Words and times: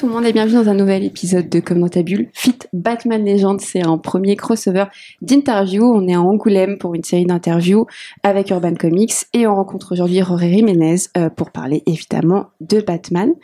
Tout 0.00 0.06
le 0.06 0.14
monde 0.14 0.24
et 0.24 0.32
bienvenue 0.32 0.54
dans 0.54 0.70
un 0.70 0.74
nouvel 0.74 1.04
épisode 1.04 1.50
de 1.50 1.60
Comme 1.60 1.80
dans 1.80 1.90
ta 1.90 2.02
bulle. 2.02 2.30
Fit 2.32 2.56
Batman 2.72 3.22
Legend, 3.22 3.60
c'est 3.60 3.86
un 3.86 3.98
premier 3.98 4.34
crossover 4.34 4.86
d'interviews. 5.20 5.84
On 5.84 6.08
est 6.08 6.14
à 6.14 6.22
Angoulême 6.22 6.78
pour 6.78 6.94
une 6.94 7.04
série 7.04 7.26
d'interviews 7.26 7.84
avec 8.22 8.48
Urban 8.48 8.72
Comics 8.76 9.12
et 9.34 9.46
on 9.46 9.54
rencontre 9.54 9.92
aujourd'hui 9.92 10.22
Roré 10.22 10.50
Jiménez 10.50 10.96
euh, 11.18 11.28
pour 11.28 11.50
parler 11.50 11.82
évidemment 11.84 12.46
de 12.62 12.80
Batman. 12.80 13.34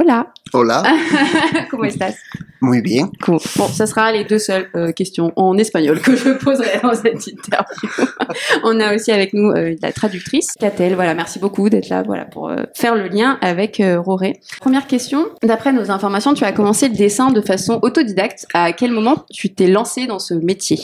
Hola 0.00 0.32
Hola, 0.52 0.84
Comment 1.70 1.88
estás? 1.88 2.14
Muy 2.60 2.80
bien. 2.82 3.10
Cool. 3.20 3.40
Bon, 3.56 3.66
ce 3.66 3.84
sera 3.84 4.12
les 4.12 4.22
deux 4.22 4.38
seules 4.38 4.68
euh, 4.76 4.92
questions 4.92 5.32
en 5.34 5.58
espagnol 5.58 6.00
que 6.00 6.14
je 6.14 6.38
poserai 6.38 6.78
dans 6.84 6.94
cette 6.94 7.26
interview. 7.26 7.88
On 8.62 8.78
a 8.78 8.94
aussi 8.94 9.10
avec 9.10 9.32
nous 9.32 9.50
euh, 9.50 9.74
la 9.82 9.90
traductrice, 9.90 10.54
Catel. 10.60 10.94
Voilà, 10.94 11.14
merci 11.14 11.40
beaucoup 11.40 11.68
d'être 11.68 11.88
là 11.88 12.04
voilà, 12.04 12.26
pour 12.26 12.48
euh, 12.48 12.62
faire 12.76 12.94
le 12.94 13.08
lien 13.08 13.38
avec 13.40 13.80
euh, 13.80 14.00
Roré. 14.00 14.38
Première 14.60 14.86
question. 14.86 15.30
D'après 15.42 15.72
nos 15.72 15.90
informations, 15.90 16.32
tu 16.32 16.44
as 16.44 16.52
commencé 16.52 16.88
le 16.88 16.94
dessin 16.94 17.32
de 17.32 17.40
façon 17.40 17.80
autodidacte. 17.82 18.46
À 18.54 18.72
quel 18.72 18.92
moment 18.92 19.26
tu 19.32 19.52
t'es 19.52 19.66
lancé 19.66 20.06
dans 20.06 20.20
ce 20.20 20.34
métier? 20.34 20.78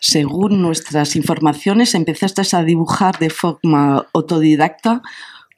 Según 0.00 0.60
nuestras 0.60 1.16
informaciones, 1.16 1.94
empezaste 1.94 2.40
a 2.54 2.64
dibujar 2.64 3.18
de 3.20 3.28
forma 3.28 4.04
autodidacta 4.12 5.00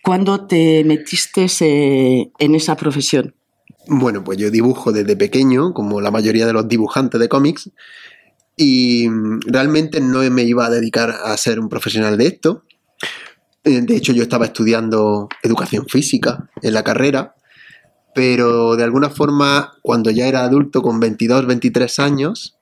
cuando 0.08 0.46
te 0.46 0.84
metiste 0.84 1.48
eh, 1.60 2.32
en 2.38 2.54
esa 2.54 2.78
profesión. 2.78 3.34
Bueno, 3.88 4.24
pues 4.24 4.38
yo 4.38 4.50
dibujo 4.50 4.90
desde 4.90 5.16
pequeño, 5.16 5.74
como 5.74 6.00
la 6.00 6.10
mayoría 6.10 6.46
de 6.46 6.54
los 6.54 6.66
dibujantes 6.66 7.20
de 7.20 7.28
cómics, 7.28 7.68
y 8.56 9.06
realmente 9.46 10.00
no 10.00 10.20
me 10.30 10.44
iba 10.44 10.64
a 10.64 10.70
dedicar 10.70 11.10
a 11.10 11.36
ser 11.36 11.60
un 11.60 11.68
profesional 11.68 12.16
de 12.16 12.26
esto. 12.26 12.64
Eh, 13.64 13.82
De 13.82 13.96
hecho, 13.96 14.14
yo 14.14 14.22
estaba 14.22 14.46
estudiando 14.46 15.28
educación 15.42 15.84
física 15.86 16.48
en 16.62 16.72
la 16.72 16.82
carrera, 16.82 17.34
pero 18.14 18.76
de 18.76 18.84
alguna 18.84 19.10
forma, 19.10 19.74
cuando 19.82 20.10
ya 20.10 20.26
era 20.26 20.42
adulto, 20.42 20.80
con 20.80 21.00
22, 21.00 21.44
23 21.44 21.98
años, 21.98 22.57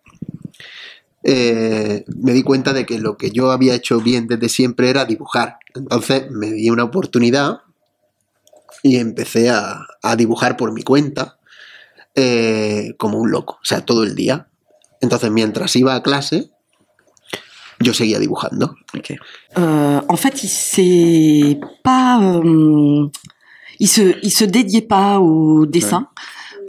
eh, 1.28 2.04
me 2.06 2.32
di 2.32 2.44
cuenta 2.44 2.72
de 2.72 2.86
que 2.86 3.00
lo 3.00 3.16
que 3.16 3.32
yo 3.32 3.50
había 3.50 3.74
hecho 3.74 4.00
bien 4.00 4.28
desde 4.28 4.48
siempre 4.48 4.90
era 4.90 5.04
dibujar. 5.04 5.58
Entonces 5.74 6.30
me 6.30 6.52
di 6.52 6.70
una 6.70 6.84
oportunidad 6.84 7.62
y 8.84 8.96
empecé 8.98 9.50
a, 9.50 9.86
a 10.02 10.14
dibujar 10.14 10.56
por 10.56 10.72
mi 10.72 10.82
cuenta 10.82 11.38
eh, 12.14 12.94
como 12.96 13.18
un 13.18 13.32
loco, 13.32 13.54
o 13.54 13.64
sea, 13.64 13.84
todo 13.84 14.04
el 14.04 14.14
día. 14.14 14.46
Entonces, 15.00 15.32
mientras 15.32 15.74
iba 15.74 15.96
a 15.96 16.02
clase, 16.04 16.50
yo 17.80 17.92
seguía 17.92 18.20
dibujando. 18.20 18.76
Euh, 19.58 20.00
en 20.08 20.16
fait, 20.16 20.44
il 20.44 20.48
s'est 20.48 21.60
pas, 21.82 22.20
euh, 22.22 23.10
il 23.80 23.88
se, 23.88 24.16
il 24.22 24.30
se 24.30 24.44
dédiait 24.44 24.86
pas 24.86 25.18
au 25.18 25.66
dessin. 25.66 26.08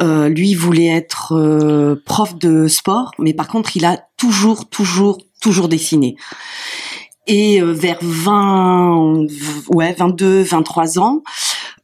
Euh, 0.02 0.30
lui 0.30 0.54
voulait 0.56 0.88
être 0.96 1.34
euh, 1.36 2.02
prof 2.06 2.38
de 2.38 2.68
sport, 2.68 3.12
mais 3.18 3.34
par 3.34 3.48
contre, 3.48 3.78
il 3.78 3.86
a 3.86 4.07
toujours, 4.18 4.70
toujours, 4.70 5.20
toujours 5.42 5.68
dessiné. 5.68 6.16
Et 7.28 7.62
euh, 7.62 7.74
vers 7.74 8.00
20, 8.02 9.28
ouais, 9.70 9.94
22, 9.94 10.44
23 10.44 11.00
ans, 11.00 11.24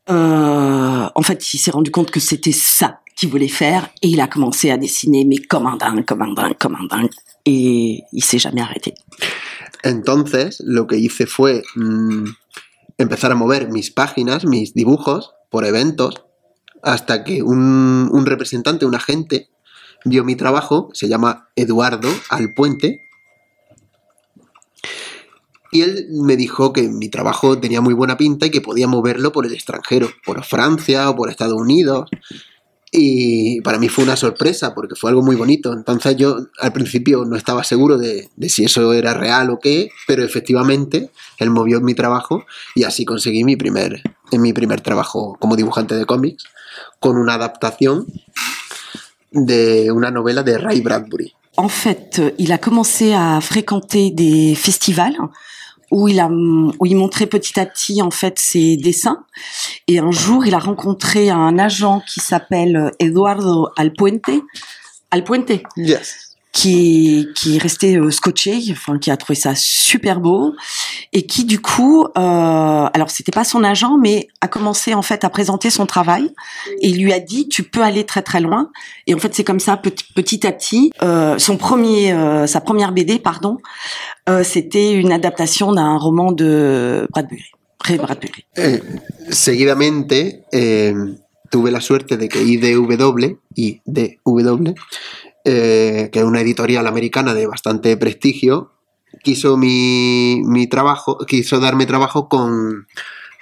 euh, 0.10 1.08
en 1.14 1.22
fait, 1.22 1.54
il 1.54 1.58
s'est 1.58 1.72
rendu 1.72 1.92
compte 1.92 2.12
que 2.12 2.20
c'était 2.20 2.52
ça 2.52 3.00
qu'il 3.16 3.30
voulait 3.30 3.48
faire 3.48 3.90
et 4.02 4.08
il 4.08 4.20
a 4.22 4.28
commencé 4.28 4.72
à 4.72 4.78
dessiner, 4.78 5.26
mais 5.26 5.38
comme 5.38 5.68
un 5.68 5.78
dingue, 5.78 6.06
comme 6.06 6.22
un 6.22 6.34
dingue, 6.34 6.58
comme 6.58 6.76
un 6.76 6.86
dingue. 6.86 7.10
Et 7.46 8.02
il 8.12 8.24
s'est 8.24 8.40
jamais 8.40 8.62
arrêté. 8.62 8.94
Entonces, 9.84 10.62
lo 10.66 10.88
que 10.88 10.96
hice 10.96 11.26
fue 11.28 11.62
mm, 11.76 12.26
empezar 12.98 13.32
a 13.32 13.36
mover 13.36 13.70
mis 13.70 13.92
páginas, 13.92 14.46
mis 14.46 14.74
dibujos, 14.74 15.32
por 15.50 15.66
eventos, 15.66 16.24
hasta 16.82 17.24
que 17.24 17.42
un, 17.42 18.10
un 18.14 18.26
representante, 18.26 18.86
un 18.86 18.94
agente, 18.96 19.50
vio 20.06 20.24
mi 20.24 20.36
trabajo, 20.36 20.90
se 20.94 21.08
llama 21.08 21.50
Eduardo 21.56 22.10
Alpuente, 22.30 23.04
y 25.74 25.82
él 25.82 26.06
me 26.12 26.38
dijo 26.38 26.72
que 26.72 26.84
mi 26.84 27.10
trabajo 27.10 27.58
tenía 27.58 27.82
muy 27.82 27.96
buena 27.96 28.16
pinta 28.16 28.46
y 28.46 28.52
que 28.52 28.62
podía 28.62 28.88
moverlo 28.88 29.32
por 29.32 29.48
el 29.48 29.54
extranjero, 29.54 30.08
por 30.24 30.44
Francia 30.44 31.10
o 31.10 31.16
por 31.16 31.32
Estados 31.32 31.60
Unidos. 31.60 32.12
Y 32.92 33.60
para 33.62 33.80
mí 33.80 33.90
fue 33.90 34.04
una 34.04 34.16
sorpresa 34.16 34.76
porque 34.76 34.94
fue 34.94 35.10
algo 35.10 35.24
muy 35.24 35.36
bonito. 35.36 35.74
Entonces 35.74 36.16
yo 36.16 36.38
al 36.60 36.74
principio 36.74 37.26
no 37.26 37.36
estaba 37.36 37.64
seguro 37.64 37.98
de, 37.98 38.30
de 38.36 38.50
si 38.50 38.66
eso 38.66 38.94
era 38.94 39.16
real 39.16 39.50
o 39.50 39.60
qué, 39.60 39.90
pero 40.06 40.24
efectivamente 40.24 41.10
él 41.40 41.50
movió 41.50 41.82
mi 41.82 41.96
trabajo 41.96 42.46
y 42.76 42.84
así 42.84 43.04
conseguí 43.04 43.44
mi 43.44 43.56
primer, 43.56 44.04
en 44.32 44.42
mi 44.44 44.54
primer 44.54 44.82
trabajo 44.82 45.38
como 45.40 45.56
dibujante 45.56 45.96
de 45.96 46.06
cómics 46.06 46.44
con 47.00 47.18
una 47.18 47.34
adaptación 47.34 48.06
de 49.34 49.92
una 49.92 50.12
novela 50.12 50.44
de 50.44 50.54
Ray 50.54 50.82
Bradbury. 50.82 51.34
En 51.58 51.70
fait, 51.70 52.22
il 52.38 52.52
a 52.52 52.58
commencé 52.58 53.14
à 53.14 53.40
fréquenter 53.42 54.12
des 54.12 54.56
festivals 54.56 55.16
où 55.92 56.08
il 56.08 56.20
a 56.20 56.28
où 56.28 56.86
il 56.86 56.96
montrait 56.96 57.28
petit 57.28 57.60
à 57.60 57.66
petit 57.68 58.02
en 58.02 58.10
fait 58.10 58.40
ses 58.40 58.78
dessins 58.78 59.26
et 59.88 60.00
un 60.00 60.10
jour 60.10 60.44
il 60.44 60.56
a 60.56 60.60
rencontré 60.60 61.30
un 61.30 61.60
agent 61.60 62.02
qui 62.08 62.20
s'appelle 62.20 62.92
Eduardo 63.00 63.68
Alpuente 63.78 64.32
Alpuente 65.12 65.62
Yes. 65.78 66.33
Qui 66.54 67.28
qui 67.34 67.56
est 67.56 67.60
resté 67.60 67.98
euh, 67.98 68.12
scotché 68.12 68.62
enfin 68.72 69.00
qui 69.00 69.10
a 69.10 69.18
trouvé 69.18 69.36
ça 69.36 69.56
super 69.56 70.22
beau 70.22 70.54
et 71.12 71.26
qui 71.26 71.46
du 71.46 71.60
coup 71.60 72.06
euh, 72.06 72.10
alors 72.16 73.10
c'était 73.10 73.32
pas 73.32 73.44
son 73.44 73.64
agent 73.64 73.98
mais 73.98 74.28
a 74.40 74.48
commencé 74.48 74.94
en 74.94 75.02
fait 75.02 75.24
à 75.24 75.30
présenter 75.30 75.72
son 75.72 75.88
travail 75.88 76.30
et 76.80 76.92
lui 76.92 77.12
a 77.12 77.20
dit 77.20 77.50
tu 77.50 77.64
peux 77.64 77.82
aller 77.82 78.06
très 78.06 78.22
très 78.22 78.40
loin. 78.40 78.70
Et 79.08 79.16
en 79.16 79.18
fait 79.18 79.34
c'est 79.34 79.44
comme 79.44 79.60
ça 79.60 79.78
petit, 79.78 80.06
petit 80.14 80.46
à 80.46 80.52
petit 80.52 80.92
euh, 81.02 81.40
son 81.40 81.58
premier 81.58 82.14
euh, 82.14 82.46
sa 82.46 82.62
première 82.62 82.92
BD 82.92 83.18
pardon 83.18 83.58
euh, 84.30 84.44
c'était 84.44 84.94
une 84.94 85.12
adaptation 85.12 85.74
d'un 85.74 85.98
roman 85.98 86.32
de 86.32 87.08
Bradbury 87.12 87.52
Ray 87.84 87.98
Bradbury. 87.98 88.46
Eh, 88.56 88.80
seguidamente 89.30 90.46
eh, 90.52 90.94
tuve 91.52 91.70
la 91.70 91.82
suerte 91.82 92.14
de 92.14 92.28
que 92.28 92.40
IDW, 92.40 93.38
IDW 93.58 94.74
eh, 95.46 96.10
que 96.12 96.20
es 96.20 96.26
una 96.26 96.42
editorial 96.42 96.88
americana 96.88 97.34
de 97.34 97.48
bastante 97.48 97.98
prestigio, 97.98 98.74
quiso 99.24 99.58
mi, 99.58 100.42
mi 100.46 100.68
trabajo, 100.68 101.18
quiso 101.28 101.60
darme 101.60 101.86
trabajo 101.86 102.30
con 102.30 102.88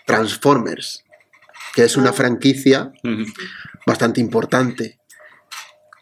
Transformers, 0.06 1.04
que 1.76 1.84
es 1.84 1.98
una 1.98 2.12
franquicia 2.12 2.92
bastante 3.86 4.20
importante. 4.20 5.00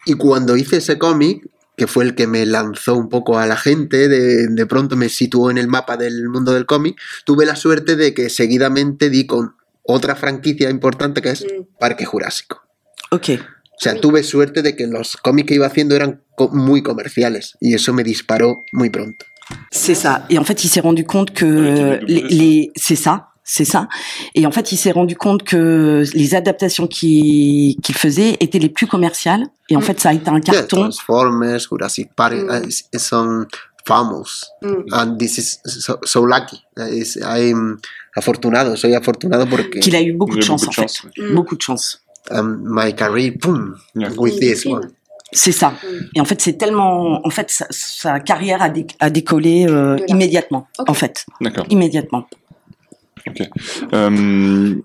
Y 0.06 0.14
cuando 0.14 0.56
hice 0.56 0.78
ese 0.78 0.98
cómic, 0.98 1.48
que 1.76 1.88
fue 1.88 2.04
el 2.04 2.16
que 2.16 2.28
me 2.28 2.46
lanzó 2.46 2.96
un 2.96 3.10
poco 3.10 3.38
a 3.38 3.46
la 3.46 3.58
gente, 3.58 4.08
de, 4.08 4.48
de 4.48 4.66
pronto 4.66 4.96
me 4.96 5.10
situó 5.10 5.52
en 5.52 5.58
el 5.58 5.68
mapa 5.68 5.98
del 5.98 6.30
mundo 6.30 6.54
del 6.54 6.66
cómic, 6.66 7.00
tuve 7.26 7.46
la 7.46 7.56
suerte 7.56 7.96
de 7.96 8.14
que 8.14 8.30
seguidamente 8.30 9.10
di 9.10 9.26
con 9.26 9.56
otra 9.84 10.16
franquicia 10.16 10.70
importante 10.70 11.22
que 11.22 11.32
es 11.32 11.46
Parque 11.80 12.06
Jurásico. 12.06 12.64
ok 13.12 13.30
O 13.80 13.82
sea, 13.82 13.96
tuve 14.00 14.24
suerte 14.24 14.62
de 14.62 14.76
que 14.76 14.88
los 14.88 15.16
cómics 15.18 15.48
que 15.48 15.56
iba 15.56 15.66
haciendo 15.66 15.96
eran 15.96 16.22
co- 16.36 16.50
muy 16.50 16.84
comerciales 16.84 17.56
y 17.62 17.74
eso 17.74 17.94
me 17.94 18.04
disparó 18.04 18.58
muy 18.74 18.90
pronto. 18.90 19.26
C'est 19.72 19.96
ça. 19.96 20.26
Et 20.30 20.38
en 20.38 20.44
fait, 20.44 20.64
il 20.64 20.70
s'est 20.70 20.82
rendu 20.82 21.06
compte 21.06 21.32
que 21.32 21.46
Ouais, 21.46 22.00
tu 22.00 22.06
les, 22.38 22.72
c'est 22.76 22.98
ça, 22.98 23.30
c'est 23.44 23.66
ça. 23.66 23.88
Et 24.36 24.46
en 24.46 24.52
fait, 24.52 24.72
il 24.74 24.78
s'est 24.78 24.92
rendu 24.92 25.16
compte 25.16 25.44
que 25.44 26.04
les 26.14 26.36
adaptations 26.36 26.88
qu'il 26.88 27.76
faisait 27.96 28.36
étaient 28.42 28.60
les 28.60 28.70
plus 28.70 28.86
commerciales. 28.86 29.46
Et 29.70 29.76
en 29.76 29.80
Mm. 29.80 29.84
fait, 29.84 30.00
ça 30.00 30.10
a 30.10 30.14
été 30.14 30.30
un 30.30 30.34
Yeah, 30.40 30.54
carton. 30.54 30.82
Transformers, 30.82 31.60
Jurassic 31.70 32.10
Park 32.16 32.34
Mm. 32.34 32.50
uh, 32.64 32.68
is- 32.68 32.84
son 33.00 33.46
famous 33.88 34.46
Mm. 34.62 34.84
and 34.92 35.18
this 35.18 35.38
is 35.38 35.60
so, 35.66 35.98
so 36.04 36.26
lucky. 36.26 36.60
I'm 37.24 37.78
afortunado, 38.16 38.76
soy 38.76 38.94
afortunado 38.94 39.48
porque 39.50 39.80
Qu'il 39.80 39.96
a 39.96 40.02
eu 40.02 40.14
beaucoup 40.14 40.36
de 40.36 40.42
chance, 40.42 40.66
beaucoup 40.66 40.82
en 40.82 40.84
de 40.84 40.90
fait. 40.90 40.96
chance, 40.98 41.14
Mm. 41.18 41.34
Beaucoup 41.36 41.56
de 41.56 41.62
chance. 41.62 42.02
Um, 42.32 42.60
my 42.64 42.94
career, 42.94 43.32
boom, 43.42 43.76
Yeah. 43.96 44.10
with 44.18 44.40
this 44.40 44.66
one. 44.66 44.92
C'est 45.32 45.52
ça. 45.52 45.70
Mm. 45.84 46.06
Et 46.16 46.22
en 46.22 46.26
fait, 46.26 46.42
c'est 46.42 46.58
tellement, 46.58 47.22
en 47.26 47.30
fait, 47.30 47.52
sa, 47.52 47.68
sa 47.70 48.20
carrière 48.20 48.62
a, 48.64 48.70
dé- 48.70 48.88
a 49.00 49.10
décollé 49.12 49.68
euh, 49.70 49.98
immédiatement. 50.08 50.68
Ok. 50.80 50.90
En 50.90 50.94
fait, 50.96 51.26
D'accord. 51.40 51.66
immédiatement. 51.70 52.28
Euh, 53.94 54.76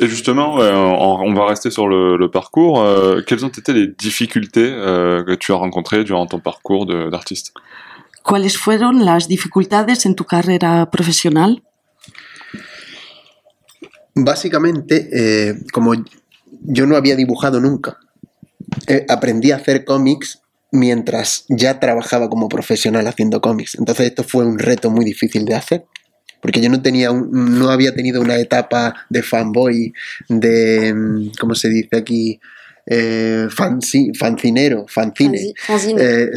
et 0.00 0.06
justement, 0.06 0.60
euh, 0.60 0.72
on, 0.74 1.22
on 1.28 1.34
va 1.34 1.46
rester 1.46 1.70
sur 1.70 1.88
le, 1.88 2.16
le 2.16 2.30
parcours. 2.30 2.80
Euh, 2.80 3.22
quelles 3.26 3.44
ont 3.44 3.48
été 3.48 3.72
les 3.72 3.88
difficultés 3.88 4.70
euh, 4.70 5.24
que 5.24 5.34
tu 5.34 5.52
as 5.52 5.56
rencontrées 5.56 6.04
durant 6.04 6.26
ton 6.26 6.38
parcours 6.38 6.86
d'artiste? 6.86 7.52
¿Cuáles 8.22 8.50
fueron 8.56 9.00
las 9.04 9.26
dificultades 9.26 10.06
en 10.06 10.14
tu 10.14 10.22
carrera 10.22 10.86
profesional? 10.86 11.60
Básicamente, 14.14 15.08
eh, 15.12 15.54
como 15.72 15.94
yo 16.60 16.86
no 16.86 16.96
había 16.96 17.16
dibujado 17.16 17.60
nunca, 17.60 17.98
eh, 18.86 19.04
aprendí 19.08 19.50
a 19.50 19.56
hacer 19.56 19.84
cómics 19.84 20.40
mientras 20.70 21.44
ya 21.48 21.78
trabajaba 21.80 22.28
como 22.30 22.48
profesional 22.48 23.06
haciendo 23.06 23.40
cómics. 23.40 23.74
Entonces 23.78 24.06
esto 24.06 24.24
fue 24.24 24.46
un 24.46 24.58
reto 24.58 24.90
muy 24.90 25.04
difícil 25.04 25.44
de 25.44 25.54
hacer. 25.54 25.84
porque 26.40 26.60
yo 26.60 26.68
no 26.70 26.82
tenía 26.82 27.12
un- 27.12 27.56
no 27.60 27.68
había 27.70 27.94
tenido 27.94 28.20
una 28.20 28.34
etapa 28.36 29.06
de 29.08 29.22
fanboy, 29.22 29.92
de 30.28 30.92
mm, 30.92 31.30
¿cómo 31.38 31.54
se 31.54 31.68
dice 31.68 31.96
aquí? 31.98 32.40
Eh, 32.84 33.46
fanci- 33.48 34.12
fancinero, 34.18 34.84
fancine. 34.88 35.38
Eh, 36.00 36.30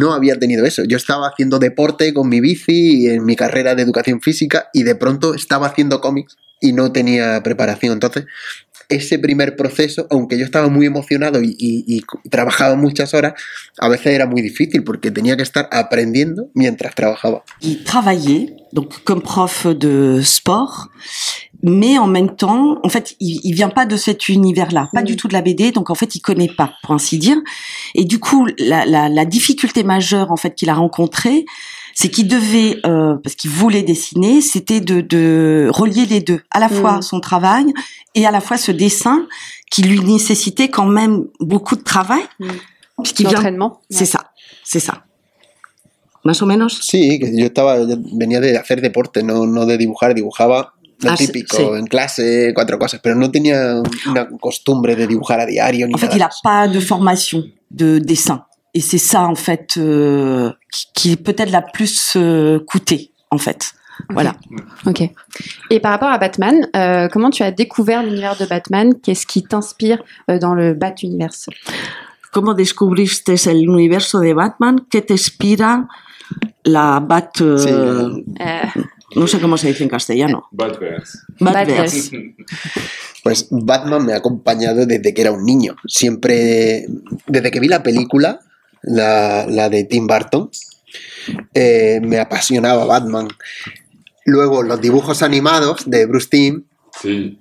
no 0.00 0.12
había 0.14 0.36
tenido 0.36 0.66
eso. 0.66 0.82
Yo 0.82 0.96
estaba 0.96 1.28
haciendo 1.28 1.60
deporte 1.60 2.12
con 2.12 2.28
mi 2.28 2.40
bici 2.40 3.04
y 3.04 3.08
en 3.10 3.24
mi 3.24 3.36
carrera 3.36 3.76
de 3.76 3.82
educación 3.82 4.20
física 4.20 4.68
y 4.72 4.82
de 4.82 4.96
pronto 4.96 5.32
estaba 5.36 5.68
haciendo 5.68 6.00
cómics 6.00 6.36
y 6.60 6.72
no 6.72 6.92
tenía 6.92 7.42
preparación. 7.42 7.92
Entonces, 7.94 8.24
ese 8.88 9.18
primer 9.18 9.56
proceso, 9.56 10.06
aunque 10.10 10.38
yo 10.38 10.44
estaba 10.44 10.68
muy 10.68 10.86
emocionado 10.86 11.42
y, 11.42 11.56
y- 11.58 11.84
y 11.96 12.28
trabajaba 12.30 12.76
muchas 12.76 13.14
horas, 13.14 13.32
a 13.78 13.88
veces 13.88 14.06
era 14.14 14.26
muy 14.26 14.42
difícil 14.42 14.84
porque 14.84 15.10
tenía 15.10 15.36
que 15.36 15.42
estar 15.42 15.68
aprendiendo 15.72 16.50
mientras 16.54 16.94
trabajaba. 16.94 17.42
Il 17.62 17.82
travaillait 17.82 18.54
donc 18.72 19.02
comme 19.04 19.22
prof 19.22 19.66
de 19.66 20.20
sport, 20.22 20.88
mais 21.64 21.98
en 21.98 22.06
même 22.06 22.36
temps, 22.36 22.78
en 22.84 22.88
fait, 22.88 23.16
il, 23.18 23.40
il 23.42 23.54
vient 23.54 23.70
pas 23.70 23.86
de 23.86 23.96
cet 23.96 24.28
univers-là, 24.28 24.88
pas 24.92 25.02
du 25.02 25.16
tout 25.16 25.26
de 25.26 25.32
la 25.32 25.42
BD, 25.42 25.72
donc 25.72 25.90
en 25.90 25.94
fait, 25.96 26.14
il 26.14 26.20
connaît 26.20 26.50
pas, 26.56 26.74
pour 26.84 26.94
ainsi 26.94 27.18
dire. 27.18 27.38
Et 27.96 28.04
du 28.04 28.20
coup, 28.20 28.46
la, 28.58 28.84
la, 28.86 29.08
la 29.08 29.24
difficulté 29.24 29.82
majeure 29.82 30.30
en 30.30 30.36
fait 30.36 30.54
qu'il 30.54 30.68
a 30.70 30.74
rencontrée, 30.74 31.44
c'est 31.98 32.10
qu'il 32.14 32.28
devait, 32.28 32.72
euh, 32.84 33.14
parce 33.22 33.34
qu'il 33.36 33.50
voulait 33.50 33.82
dessiner, 33.82 34.42
c'était 34.42 34.80
de, 34.90 35.00
de 35.00 35.70
relier 35.80 36.04
les 36.14 36.20
deux, 36.20 36.40
à 36.50 36.58
la 36.60 36.68
fois 36.68 36.96
Mhm. 36.96 37.02
son 37.10 37.20
travail 37.20 37.66
et 38.14 38.26
à 38.26 38.30
la 38.30 38.42
fois 38.46 38.58
ce 38.58 38.70
dessin 38.84 39.18
qui 39.72 39.80
lui 39.82 40.00
nécessitait 40.00 40.68
quand 40.76 40.84
même 41.00 41.14
beaucoup 41.40 41.74
de 41.74 41.82
travail, 41.94 42.24
puisqu'il 43.02 43.26
vient 43.26 43.36
L'entraînement. 43.38 43.80
C'est 43.88 44.04
ça, 44.14 44.20
c'est 44.62 44.78
ça. 44.88 44.94
Más 46.22 46.42
o 46.42 46.46
menos. 46.46 46.72
Sí, 46.90 47.18
que 47.20 47.26
yo 47.40 47.46
estaba, 47.46 47.78
yo 47.78 47.96
venía 48.22 48.40
de 48.40 48.56
hacer 48.58 48.80
deporte, 48.82 49.22
no, 49.22 49.46
no 49.46 49.64
de 49.64 49.76
dibujar, 49.78 50.12
dibujaba 50.14 50.74
lo 51.00 51.10
Ah, 51.12 51.16
típico, 51.16 51.56
sí. 51.56 51.62
en 51.62 51.86
clase, 51.86 52.52
cuatro 52.54 52.78
cosas, 52.78 53.00
pero 53.02 53.14
no 53.14 53.30
tenía 53.30 53.80
una 54.10 54.28
costumbre 54.46 54.96
de 54.96 55.06
dibujar 55.06 55.38
a 55.40 55.46
diario 55.46 55.86
ni 55.86 55.94
En 55.94 55.98
fait, 55.98 56.10
il 56.12 56.18
n'a 56.18 56.30
pas 56.42 56.68
de 56.68 56.80
formation 56.80 57.42
de 57.70 58.00
dessin. 58.00 58.44
Et 58.76 58.80
c'est 58.82 58.98
ça, 58.98 59.22
en 59.26 59.34
fait, 59.34 59.78
euh, 59.78 60.52
qui, 60.70 60.86
qui 60.94 61.12
est 61.12 61.16
peut-être 61.16 61.50
la 61.50 61.62
plus 61.62 62.12
euh, 62.16 62.60
coûtée, 62.60 63.10
en 63.30 63.38
fait. 63.38 63.72
Voilà. 64.10 64.34
Ok. 64.84 65.00
Et 65.70 65.80
par 65.80 65.92
rapport 65.92 66.10
à 66.10 66.18
Batman, 66.18 66.68
euh, 66.76 67.08
comment 67.08 67.30
tu 67.30 67.42
as 67.42 67.50
découvert 67.52 68.02
l'univers 68.02 68.36
de 68.36 68.44
Batman? 68.44 68.92
Qu'est-ce 69.02 69.26
qui 69.26 69.42
t'inspire 69.42 70.02
euh, 70.30 70.38
dans 70.38 70.54
le 70.54 70.74
Bat 70.74 70.96
Universe? 71.02 71.46
¿Cómo 72.32 72.52
descubriste 72.52 73.36
el 73.46 73.66
universo 73.66 74.20
de 74.20 74.34
Batman? 74.34 74.76
¿Qué 74.90 75.00
te 75.00 75.14
inspira 75.14 75.88
la 76.66 77.00
Bat... 77.00 77.40
euh, 77.40 77.56
Sí, 77.56 77.70
Euh, 77.70 78.82
No 79.14 79.26
sé 79.26 79.40
cómo 79.40 79.56
se 79.56 79.68
dice 79.68 79.84
en 79.84 79.88
castellano. 79.88 80.48
Batverse. 80.50 81.20
Batverse. 81.40 82.10
Batverse. 82.10 82.34
Pues 83.22 83.48
Batman 83.50 84.04
me 84.04 84.12
ha 84.12 84.16
acompañado 84.16 84.84
desde 84.84 85.14
que 85.14 85.22
era 85.22 85.32
un 85.32 85.44
niño. 85.44 85.76
Siempre, 85.86 86.86
desde 87.26 87.50
que 87.50 87.60
vi 87.60 87.68
la 87.68 87.82
película, 87.82 88.40
la, 88.86 89.46
la 89.48 89.68
de 89.68 89.84
Tim 89.84 90.06
Burton, 90.06 90.50
eh, 91.54 92.00
me 92.02 92.18
apasionaba 92.18 92.84
Batman. 92.86 93.28
Luego 94.24 94.62
los 94.62 94.80
dibujos 94.80 95.22
animados 95.22 95.88
de 95.90 96.06
Bruce 96.06 96.28
Timm, 96.30 96.64
Sí. 97.02 97.38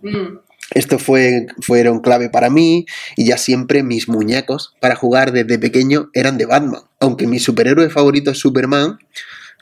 esto 0.71 0.99
fue, 0.99 1.47
fueron 1.61 2.01
clave 2.01 2.29
para 2.29 2.49
mí 2.49 2.85
y 3.15 3.25
ya 3.25 3.37
siempre 3.37 3.83
mis 3.83 4.09
muñecos 4.09 4.73
para 4.81 4.95
jugar 4.95 5.31
desde 5.31 5.57
pequeño 5.57 6.09
eran 6.13 6.37
de 6.37 6.45
Batman. 6.45 6.81
Aunque 6.99 7.25
mi 7.25 7.39
superhéroe 7.39 7.89
favorito 7.89 8.31
es 8.31 8.39
Superman, 8.39 8.99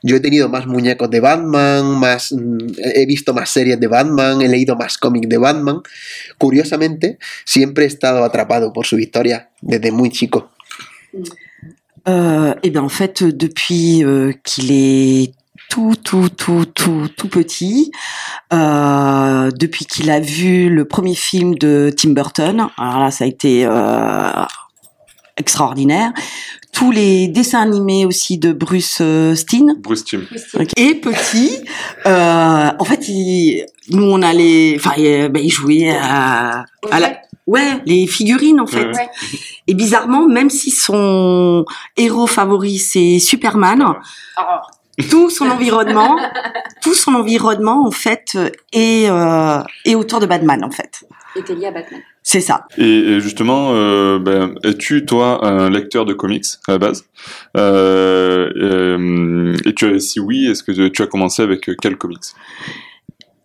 yo 0.01 0.15
he 0.17 0.19
tenido 0.19 0.49
más 0.49 0.65
muñecos 0.67 1.09
de 1.11 1.19
Batman, 1.21 1.85
más, 1.99 2.31
mm, 2.33 2.57
he 2.95 3.05
visto 3.05 3.33
más 3.33 3.51
series 3.51 3.79
de 3.79 3.87
Batman, 3.87 4.41
he 4.41 4.49
leído 4.49 4.75
más 4.75 4.97
cómics 4.97 5.29
de 5.29 5.37
Batman. 5.37 5.81
Curiosamente, 6.37 7.19
siempre 7.45 7.85
he 7.85 7.87
estado 7.87 8.23
atrapado 8.25 8.73
por 8.73 8.85
su 8.85 8.99
historia 8.99 9.49
desde 9.61 9.91
muy 9.91 10.09
chico. 10.09 10.51
Euh, 12.07 12.53
eh 12.63 12.69
bien, 12.69 12.83
en 12.83 12.89
fait, 12.89 13.23
depuis 13.23 14.03
euh, 14.03 14.33
qu'il 14.43 14.71
est 14.71 15.33
tout, 15.69 15.95
tout, 16.03 16.29
tout, 16.29 16.65
tout, 16.65 17.07
tout 17.15 17.27
petit, 17.29 17.91
euh, 18.51 19.49
depuis 19.51 19.85
qu'il 19.85 20.11
a 20.11 20.19
vu 20.19 20.69
le 20.69 20.85
premier 20.85 21.15
film 21.15 21.55
de 21.55 21.93
Tim 21.95 22.11
Burton, 22.11 22.67
alors 22.77 22.99
là, 22.99 23.09
ça 23.09 23.23
a 23.23 23.27
été 23.27 23.65
euh, 23.65 24.45
extraordinaire. 25.37 26.11
Tous 26.73 26.91
les 26.91 27.27
dessins 27.27 27.61
animés 27.61 28.05
aussi 28.05 28.37
de 28.37 28.51
Bruce 28.51 28.97
euh, 28.99 29.35
Steen. 29.35 29.75
Bruce 29.79 30.03
Timm. 30.05 30.25
Et 30.75 30.95
petit, 30.95 31.57
euh, 32.05 32.71
en 32.77 32.83
fait, 32.83 33.07
il, 33.07 33.65
nous 33.89 34.03
on 34.03 34.21
allait, 34.21 34.73
enfin, 34.75 34.93
il, 34.97 35.29
ben, 35.29 35.41
il 35.43 35.51
jouait 35.51 35.91
à, 35.91 36.65
à 36.91 36.99
la, 36.99 37.13
ouais, 37.47 37.81
les 37.85 38.07
figurines 38.07 38.59
en 38.59 38.67
fait. 38.67 38.85
Ouais. 38.85 39.09
Et 39.67 39.73
bizarrement, 39.73 40.27
même 40.27 40.49
si 40.49 40.71
son 40.71 41.65
héros 41.97 42.27
favori 42.27 42.77
c'est 42.77 43.19
Superman, 43.19 43.95
tout 45.09 45.29
son 45.29 45.49
environnement, 45.49 46.17
tout 46.83 46.93
son 46.93 47.15
environnement 47.15 47.85
en 47.87 47.91
fait 47.91 48.29
euh, 48.35 48.49
est, 48.71 49.09
euh, 49.09 49.63
est 49.85 49.95
autour 49.95 50.19
de 50.19 50.25
Batman 50.25 50.63
en 50.63 50.71
fait. 50.71 51.03
était 51.35 51.55
lié 51.55 51.67
à 51.67 51.71
Batman. 51.71 52.01
C'est 52.25 52.39
ça. 52.39 52.67
Et, 52.77 53.19
justement, 53.19 53.71
euh, 53.73 54.17
ben, 54.17 54.55
es-tu 54.63 55.05
toi 55.05 55.45
un 55.45 55.69
lecteur 55.69 56.05
de 56.05 56.13
comics 56.13 56.45
à 56.69 56.73
la 56.73 56.77
base? 56.77 57.03
Euh, 57.57 59.53
Et 59.65 59.73
tu 59.73 59.85
as, 59.93 59.99
si 59.99 60.21
oui, 60.21 60.47
est-ce 60.47 60.63
que 60.63 60.87
tu 60.87 61.01
as 61.01 61.07
commencé 61.07 61.41
avec 61.41 61.69
quel 61.81 61.97
comics? 61.97 62.23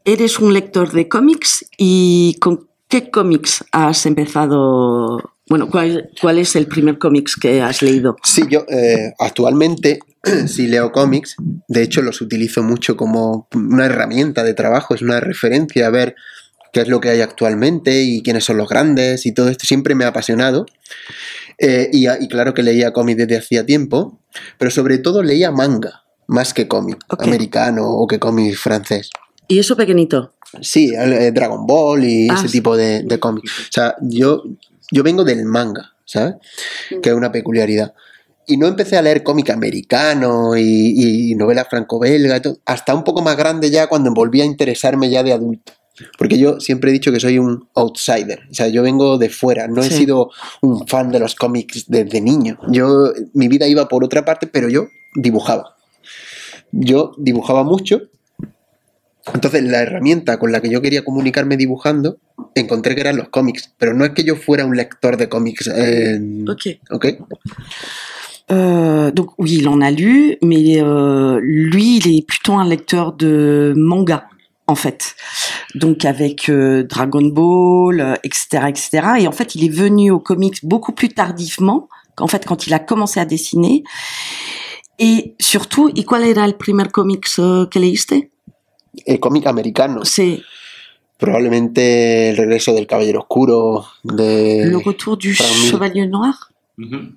Eres 0.07 0.41
un 0.41 0.51
lector 0.53 0.89
de 0.89 1.03
cómics 1.03 1.65
y 1.79 2.37
con 2.41 2.59
qué 2.89 3.11
cómics 3.11 3.65
has 3.73 4.07
empezado. 4.07 5.35
Bueno, 5.49 5.69
¿cuál, 5.71 6.11
cuál 6.21 6.39
es 6.39 6.57
el 6.57 6.67
primer 6.67 6.99
cómics 6.99 7.37
que 7.37 7.63
has 7.63 7.83
leído? 7.83 8.17
Sí, 8.23 8.43
yo 8.51 8.67
eh, 8.69 9.13
actualmente 9.19 10.01
sí 10.47 10.67
leo 10.67 10.93
cómics, 10.93 11.37
de 11.69 11.83
hecho 11.83 12.03
los 12.03 12.21
utilizo 12.21 12.63
mucho 12.63 12.97
como 12.97 13.49
una 13.55 13.87
herramienta 13.87 14.43
de 14.43 14.55
trabajo, 14.55 14.95
es 14.95 15.03
una 15.03 15.21
referencia 15.21 15.87
a 15.87 15.91
ver 15.91 16.17
qué 16.73 16.81
es 16.81 16.89
lo 16.89 17.01
que 17.01 17.09
hay 17.09 17.23
actualmente 17.23 18.03
y 18.03 18.23
quiénes 18.23 18.45
son 18.45 18.59
los 18.59 18.69
grandes 18.69 19.25
y 19.25 19.33
todo 19.33 19.49
esto 19.49 19.67
siempre 19.67 19.95
me 19.95 20.05
ha 20.05 20.09
apasionado. 20.09 20.67
Eh, 21.59 21.89
y, 21.93 22.09
y 22.09 22.29
claro 22.29 22.55
que 22.55 22.63
leía 22.63 22.93
cómics 22.93 23.19
desde 23.19 23.39
hacía 23.39 23.65
tiempo, 23.65 24.21
pero 24.59 24.71
sobre 24.71 24.99
todo 24.99 25.23
leía 25.23 25.51
manga, 25.51 26.05
más 26.27 26.53
que 26.53 26.69
cómic 26.69 26.99
americano 27.19 27.89
o 27.89 28.07
que 28.07 28.19
cómic 28.19 28.55
francés. 28.55 29.11
Y 29.49 29.59
eso 29.59 29.77
pequeñito. 29.77 30.35
Sí, 30.63 30.95
el- 30.95 31.13
eh, 31.13 31.33
Dragon 31.33 31.67
Ball 31.67 32.05
y 32.05 32.29
Ah, 32.31 32.35
ese 32.35 32.49
sí. 32.49 32.59
tipo 32.59 32.77
de, 32.77 33.03
de 33.03 33.19
cómics. 33.21 33.51
O 33.69 33.73
sea, 33.73 33.95
yo, 34.01 34.43
yo 34.91 35.03
vengo 35.03 35.25
del 35.25 35.45
manga, 35.45 35.93
¿sabes? 36.05 36.35
Que 37.03 37.11
es 37.11 37.15
una 37.15 37.31
peculiaridad. 37.33 37.95
Y 38.47 38.57
no 38.57 38.67
empecé 38.67 38.97
a 38.97 39.03
leer 39.03 39.23
cómic 39.23 39.51
americano 39.51 40.57
y, 40.57 41.31
y 41.33 41.35
novela 41.35 41.67
franco-belga 41.67 42.41
hasta 42.65 42.95
un 42.95 43.05
poco 43.05 43.21
más 43.21 43.37
grande 43.37 43.71
ya 43.71 43.89
cuando 43.89 44.13
volví 44.15 44.41
a 44.41 44.45
interesarme 44.47 45.11
ya 45.11 45.23
de 45.23 45.33
adulto. 45.35 45.73
Porque 46.17 46.39
yo 46.39 46.61
siempre 46.61 46.91
he 46.91 46.93
dicho 46.93 47.11
que 47.13 47.19
soy 47.21 47.39
un 47.41 47.69
outsider, 47.75 48.41
o 48.51 48.55
sea, 48.55 48.69
yo 48.69 48.83
vengo 48.85 49.19
de 49.19 49.29
fuera, 49.31 49.67
no 49.67 49.83
he 49.83 49.91
sido 49.91 50.31
un 50.63 50.87
fan 50.87 51.11
de 51.11 51.19
los 51.19 51.35
cómics 51.35 51.87
desde 51.89 52.21
niño. 52.21 52.57
Yo, 52.71 53.13
mi 53.35 53.49
vida 53.49 53.67
iba 53.67 53.89
por 53.89 54.05
otra 54.05 54.25
parte, 54.25 54.47
pero 54.47 54.69
yo 54.69 54.87
dibujaba. 55.17 55.75
Yo 56.71 57.13
dibujaba 57.19 57.65
mucho 57.65 58.03
entonces, 59.35 59.63
la 59.65 59.83
herramienta 59.83 60.39
con 60.39 60.53
la 60.53 60.61
que 60.61 60.71
yo 60.71 60.81
quería 60.81 61.05
comunicarme 61.05 61.57
dibujando, 61.57 62.19
encontré 62.55 62.95
que 62.95 63.01
eran 63.03 63.17
los 63.17 63.29
cómics. 63.29 63.73
Pero 63.79 63.95
no 63.95 64.05
es 64.05 64.11
que 64.11 64.25
yo 64.25 64.37
fuera 64.37 64.65
un 64.65 64.77
lector 64.77 65.17
de 65.17 65.29
cómics. 65.29 65.69
eh, 65.75 66.21
Ok. 66.49 66.79
¿Ok? 66.91 67.07
Euh, 68.51 69.11
donc 69.11 69.33
oui, 69.39 69.57
il 69.59 69.69
en 69.69 69.81
a 69.83 69.91
lu, 69.91 70.37
mais 70.43 70.81
euh, 70.81 71.39
lui, 71.43 71.99
il 71.99 72.17
est 72.17 72.27
plutôt 72.27 72.55
un 72.55 72.67
lecteur 72.67 73.13
de 73.13 73.75
manga, 73.77 74.29
en 74.67 74.75
fait. 74.75 75.15
Donc 75.75 76.07
avec 76.07 76.49
euh, 76.49 76.83
Dragon 76.85 77.21
Ball, 77.27 78.01
euh, 78.01 78.15
etc., 78.25 78.65
etc. 78.69 78.89
Et 79.21 79.29
en 79.29 79.33
fait, 79.33 79.55
il 79.55 79.65
est 79.65 79.69
venu 79.75 80.11
aux 80.11 80.19
comics 80.21 80.65
beaucoup 80.65 80.93
plus 80.93 81.11
tardivement, 81.11 81.89
qu'en 82.17 82.27
fait, 82.27 82.47
quand 82.47 82.67
il 82.67 82.73
a 82.73 82.79
commencé 82.79 83.21
à 83.21 83.27
dessiner. 83.27 83.85
Et 84.99 85.35
surtout, 85.39 85.91
¿y 85.95 86.05
cuál 86.05 86.25
era 86.25 86.45
el 86.47 86.55
primer 86.57 86.89
cómics 86.91 87.39
euh, 87.39 87.67
que 87.67 87.79
leíste? 87.79 88.31
El 89.07 89.21
cómic 89.21 89.47
americano. 89.47 90.05
C'est 90.05 90.41
Probablemente 91.19 92.31
El 92.31 92.37
regreso 92.37 92.73
del 92.75 92.87
Caballero 92.87 93.21
Oscuro. 93.21 93.85
De... 94.05 94.65
Le 94.67 94.77
retour 94.77 95.17
du. 95.17 95.35
Chevalier 95.35 96.07
Noir. 96.07 96.53
Mm. 96.77 97.17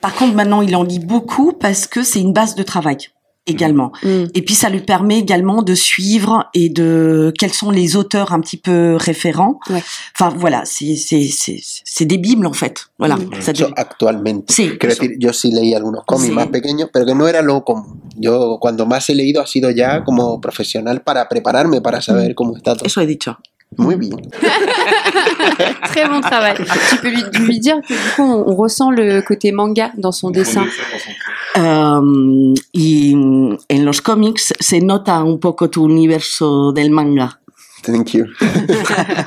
Par 0.00 0.14
contre, 0.14 0.34
maintenant, 0.34 0.60
il 0.60 0.74
en 0.74 0.82
lit 0.82 0.98
beaucoup 0.98 1.52
parce 1.52 1.86
que 1.86 2.02
c'est 2.02 2.20
une 2.20 2.32
base 2.32 2.56
de 2.56 2.64
travail. 2.64 2.98
Également. 3.46 3.92
Mm. 4.02 4.24
Et 4.34 4.42
puis 4.42 4.54
ça 4.54 4.68
lui 4.70 4.80
permet 4.80 5.18
également 5.18 5.62
de 5.62 5.74
suivre 5.74 6.48
et 6.54 6.68
de 6.68 7.32
quels 7.38 7.52
sont 7.52 7.70
les 7.70 7.96
auteurs 7.96 8.32
un 8.32 8.40
petit 8.40 8.56
peu 8.56 8.96
référents. 8.96 9.58
Ouais. 9.70 9.82
Enfin 10.14 10.34
voilà, 10.36 10.62
c'est 10.64 10.94
c'est 10.96 11.24
c'est 11.28 11.58
c'est 11.62 12.04
des 12.04 12.18
bibles 12.18 12.46
en 12.46 12.52
fait. 12.52 12.86
Voilà. 12.98 13.16
Mm. 13.16 13.30
Ça 13.40 13.52
devient- 13.52 13.72
actualmente. 13.76 14.50
Sí, 14.50 14.70
Quiero 14.78 14.94
decir, 14.94 15.10
yo 15.18 15.32
sí 15.32 15.50
leí 15.50 15.74
algunos 15.74 16.04
cómics 16.04 16.28
Sí. 16.28 16.34
más 16.34 16.46
pequeños, 16.48 16.88
pero 16.92 17.04
que 17.06 17.14
no 17.14 17.26
era 17.26 17.42
lo 17.42 17.64
común. 17.64 18.00
Yo 18.16 18.58
cuando 18.60 18.86
más 18.86 19.08
he 19.10 19.14
leído 19.14 19.40
ha 19.42 19.46
sido 19.46 19.70
ya 19.70 20.04
como 20.04 20.40
profesional 20.40 21.02
para 21.02 21.28
prepararme, 21.28 21.80
para 21.80 22.00
saber 22.00 22.34
cómo 22.34 22.56
está 22.56 22.74
todo. 22.76 22.86
Eso 22.86 23.00
he 23.00 23.06
dicho. 23.06 23.38
Muy 23.78 23.96
bien. 23.96 24.16
Très 25.84 26.08
bon 26.08 26.20
travail. 26.20 26.56
tu 26.90 26.96
peux 26.96 27.08
lui, 27.08 27.22
lui 27.40 27.58
dire 27.58 27.80
que 27.80 27.94
du 27.94 28.14
coup, 28.14 28.22
on, 28.22 28.50
on 28.50 28.54
ressent 28.54 28.90
le 28.90 29.22
côté 29.22 29.52
manga 29.52 29.92
dans 29.96 30.12
son 30.12 30.30
dessin. 30.30 30.66
Um, 31.54 32.54
y 32.72 33.14
mm, 33.14 33.58
en 33.68 33.84
los 33.84 34.00
cómics 34.00 34.54
se 34.58 34.80
nota 34.80 35.16
un 35.16 35.38
poco 35.38 35.68
tu 35.68 35.80
universo 35.84 36.72
del 36.72 36.90
manga. 36.90 37.40
Thank 37.82 38.14
you. 38.14 38.26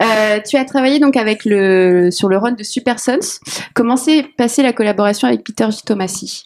Euh, 0.00 0.40
tu 0.44 0.56
as 0.56 0.64
travaillé 0.64 0.98
donc 0.98 1.16
avec 1.16 1.44
le 1.44 2.10
sur 2.10 2.28
le 2.28 2.38
run 2.38 2.52
de 2.52 2.62
Super 2.62 2.98
Sons. 2.98 3.38
Comment 3.74 3.96
s'est 3.96 4.26
passée 4.36 4.62
la 4.62 4.72
collaboration 4.72 5.28
avec 5.28 5.44
Peter 5.44 5.66
J. 5.70 5.82
Tomasi? 5.84 6.44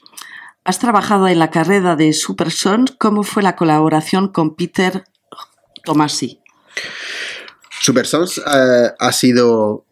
Has 0.65 0.79
trabajado 0.79 1.27
en 1.27 1.39
la 1.39 1.49
carrera 1.49 1.97
de 1.97 2.13
Super 2.13 2.51
Son. 2.51 2.85
¿Cómo 2.99 3.23
fue 3.23 3.43
la 3.43 3.55
colaboración 3.55 4.29
con 4.29 4.55
Peter 4.57 5.05
Tomasi? 5.85 6.40
Super 7.81 8.07
Sons 8.07 8.39
eh, 8.39 8.91
ha 8.99 9.13
sido 9.13 9.87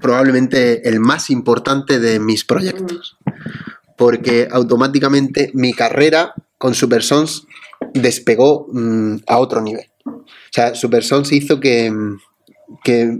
probablemente 0.00 0.88
el 0.88 1.00
más 1.00 1.30
importante 1.30 1.98
de 2.00 2.18
mis 2.20 2.44
proyectos. 2.44 3.16
Porque 3.96 4.48
automáticamente 4.50 5.50
mi 5.54 5.72
carrera 5.72 6.34
con 6.58 6.74
Super 6.74 7.02
Sons 7.02 7.46
despegó 7.94 8.66
mm, 8.70 9.18
a 9.26 9.38
otro 9.38 9.60
nivel. 9.62 9.86
O 10.04 10.24
sea, 10.50 10.74
Super 10.74 11.02
Sons 11.02 11.32
hizo 11.32 11.60
que, 11.60 11.90
mm, 11.90 12.18
que, 12.84 13.18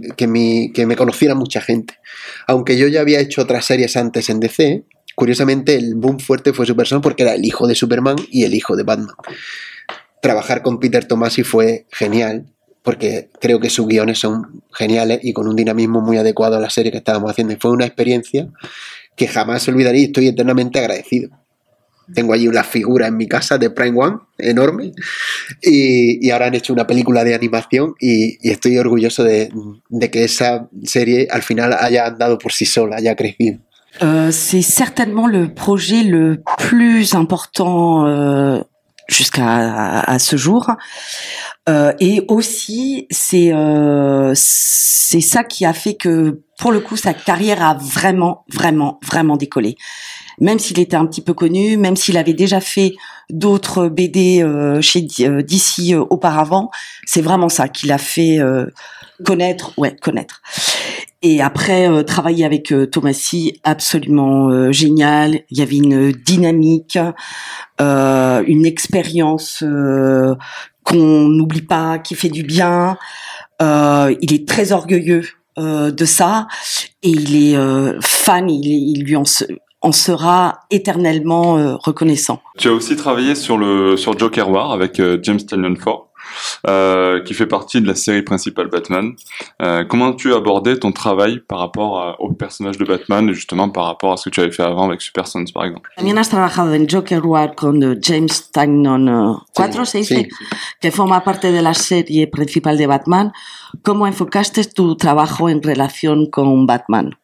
que 0.73 0.85
me 0.85 0.95
conociera 0.95 1.33
mucha 1.33 1.61
gente. 1.61 1.97
Aunque 2.45 2.77
yo 2.77 2.87
ya 2.87 3.01
había 3.01 3.19
hecho 3.19 3.41
otras 3.41 3.65
series 3.65 3.97
antes 3.97 4.29
en 4.29 4.39
DC, 4.39 4.83
curiosamente 5.15 5.75
el 5.75 5.95
boom 5.95 6.19
fuerte 6.19 6.53
fue 6.53 6.65
Super 6.65 6.85
Sons 6.85 7.01
porque 7.01 7.23
era 7.23 7.33
el 7.33 7.45
hijo 7.45 7.67
de 7.67 7.73
Superman 7.73 8.17
y 8.29 8.43
el 8.43 8.53
hijo 8.53 8.75
de 8.75 8.83
Batman. 8.83 9.15
Trabajar 10.21 10.61
con 10.61 10.79
Peter 10.79 11.05
Tomasi 11.05 11.43
fue 11.43 11.87
genial 11.91 12.53
porque 12.83 13.29
creo 13.39 13.59
que 13.59 13.69
sus 13.69 13.87
guiones 13.87 14.19
son 14.19 14.63
geniales 14.71 15.19
y 15.23 15.33
con 15.33 15.47
un 15.47 15.55
dinamismo 15.55 16.01
muy 16.01 16.17
adecuado 16.17 16.57
a 16.57 16.59
la 16.59 16.69
serie 16.69 16.91
que 16.91 16.99
estábamos 16.99 17.31
haciendo. 17.31 17.53
Y 17.53 17.57
fue 17.57 17.71
una 17.71 17.85
experiencia 17.85 18.47
que 19.15 19.27
jamás 19.27 19.67
olvidaré 19.67 19.99
y 19.99 20.03
estoy 20.05 20.27
eternamente 20.27 20.79
agradecido. 20.79 21.29
Tengo 22.13 22.33
allí 22.33 22.47
una 22.47 22.63
figura 22.63 23.07
en 23.07 23.17
mi 23.17 23.27
casa 23.27 23.57
de 23.57 23.69
Prime 23.69 23.99
One, 23.99 24.17
enorme, 24.37 24.93
y, 25.61 26.25
y 26.25 26.31
ahora 26.31 26.45
han 26.45 26.53
hecho 26.53 26.71
una 26.71 26.87
película 26.87 27.25
de 27.25 27.35
animación 27.35 27.95
y, 27.99 28.37
y 28.47 28.51
estoy 28.51 28.77
orgulloso 28.77 29.25
de, 29.25 29.49
de 29.89 30.09
que 30.09 30.23
esa 30.23 30.69
serie 30.83 31.27
al 31.29 31.41
final 31.41 31.75
haya 31.77 32.05
andado 32.05 32.37
por 32.37 32.53
sí 32.53 32.65
sola, 32.65 32.95
haya 32.95 33.15
crecido. 33.15 33.59
Euh, 34.01 34.31
c'est 34.31 34.61
certainement 34.61 35.27
le 35.27 35.47
projet 35.53 36.03
le 36.03 36.43
plus 36.57 37.13
important 37.13 38.05
euh, 38.05 38.63
jusqu'à 39.07 39.99
à, 40.01 40.19
ce 40.19 40.35
jour. 40.35 40.71
Euh, 41.69 41.93
et 41.99 42.23
aussi, 42.27 43.07
c'est 43.09 43.53
euh, 43.53 44.33
c'est 44.35 45.21
ça 45.21 45.43
qui 45.43 45.65
a 45.65 45.73
fait 45.73 45.95
que, 45.95 46.41
pour 46.59 46.71
le 46.71 46.79
coup, 46.79 46.97
sa 46.97 47.13
carrière 47.13 47.61
a 47.63 47.75
vraiment, 47.75 48.43
vraiment, 48.53 48.99
vraiment 49.05 49.37
décollé. 49.37 49.75
Même 50.39 50.59
s'il 50.59 50.79
était 50.79 50.97
un 50.97 51.05
petit 51.05 51.21
peu 51.21 51.33
connu, 51.33 51.77
même 51.77 51.95
s'il 51.95 52.17
avait 52.17 52.33
déjà 52.33 52.59
fait 52.59 52.93
d'autres 53.29 53.87
BD 53.87 54.43
euh, 54.43 54.81
chez 54.81 55.01
D- 55.01 55.27
euh, 55.27 55.41
euh, 55.41 56.05
auparavant, 56.09 56.69
c'est 57.05 57.21
vraiment 57.21 57.49
ça 57.49 57.67
qui 57.67 57.87
l'a 57.87 57.97
fait 57.97 58.39
euh, 58.39 58.65
connaître, 59.25 59.73
ouais, 59.77 59.95
connaître. 59.95 60.41
Et 61.23 61.41
après, 61.41 61.89
euh, 61.89 62.03
travailler 62.03 62.45
avec 62.45 62.71
euh, 62.71 62.85
Thomasy, 62.85 63.59
absolument 63.63 64.49
euh, 64.49 64.71
génial. 64.71 65.41
Il 65.49 65.57
y 65.57 65.61
avait 65.61 65.77
une 65.77 66.11
dynamique, 66.11 66.97
euh, 67.81 68.43
une 68.45 68.65
expérience 68.65 69.63
euh, 69.63 70.35
qu'on 70.83 71.27
n'oublie 71.27 71.63
pas, 71.63 71.97
qui 71.99 72.15
fait 72.15 72.29
du 72.29 72.43
bien. 72.43 72.97
Euh, 73.61 74.15
il 74.21 74.33
est 74.33 74.47
très 74.47 74.71
orgueilleux 74.71 75.23
de 75.59 76.05
ça 76.05 76.47
et 77.01 77.09
il 77.09 77.35
est 77.35 77.57
fan. 77.99 78.47
Il, 78.47 78.67
il 78.67 79.03
lui 79.03 79.15
en, 79.15 79.25
se- 79.25 79.43
en 79.81 79.91
sera 79.91 80.59
éternellement 80.69 81.77
reconnaissant. 81.83 82.43
Tu 82.59 82.67
as 82.67 82.73
aussi 82.73 82.95
travaillé 82.95 83.33
sur 83.33 83.57
le 83.57 83.97
sur 83.97 84.15
Joker 84.19 84.51
War 84.51 84.71
avec 84.71 85.01
James 85.23 85.39
Tynion 85.39 85.73
Ford, 85.75 86.06
euh, 86.67 87.21
qui 87.23 87.33
fait 87.33 87.45
partie 87.47 87.81
de 87.81 87.87
la 87.87 87.95
série 87.95 88.21
principale 88.23 88.67
Batman. 88.67 89.13
Euh, 89.61 89.83
comment 89.85 90.13
tu 90.13 90.33
as 90.33 90.37
abordé 90.37 90.77
ton 90.79 90.91
travail 90.91 91.39
par 91.47 91.59
rapport 91.59 91.99
à- 92.01 92.19
au 92.21 92.31
personnage 92.33 92.77
de 92.77 92.85
Batman 92.85 93.29
et 93.29 93.33
justement 93.33 93.69
par 93.69 93.85
rapport 93.85 94.13
à 94.13 94.17
ce 94.17 94.29
que 94.29 94.33
tu 94.35 94.39
avais 94.41 94.51
fait 94.51 94.63
avant 94.63 94.85
avec 94.87 95.01
Super 95.01 95.27
Sons 95.27 95.45
par 95.53 95.65
exemple? 95.65 95.89
También 95.97 96.17
has 96.17 96.29
trabajado 96.29 96.73
en 96.73 96.87
Joker 96.87 97.25
War 97.25 97.55
con 97.55 97.81
eh, 97.81 97.97
James 98.01 98.29
Tynion 98.53 99.07
eh, 99.07 99.37
4, 99.55 99.85
se 99.85 99.97
dice, 99.99 100.15
sí. 100.15 100.27
que 100.81 100.91
forma 100.91 101.23
parte 101.23 101.51
de 101.51 101.61
la 101.61 101.73
serie 101.73 102.27
principal 102.27 102.77
de 102.77 102.87
Batman. 102.87 103.31
¿Cómo 103.83 104.07
enfocaste 104.07 104.63
tu 104.65 104.95
trabajo 104.95 105.49
en 105.49 105.61
relación 105.61 106.27
con 106.29 106.65
Batman? 106.65 107.15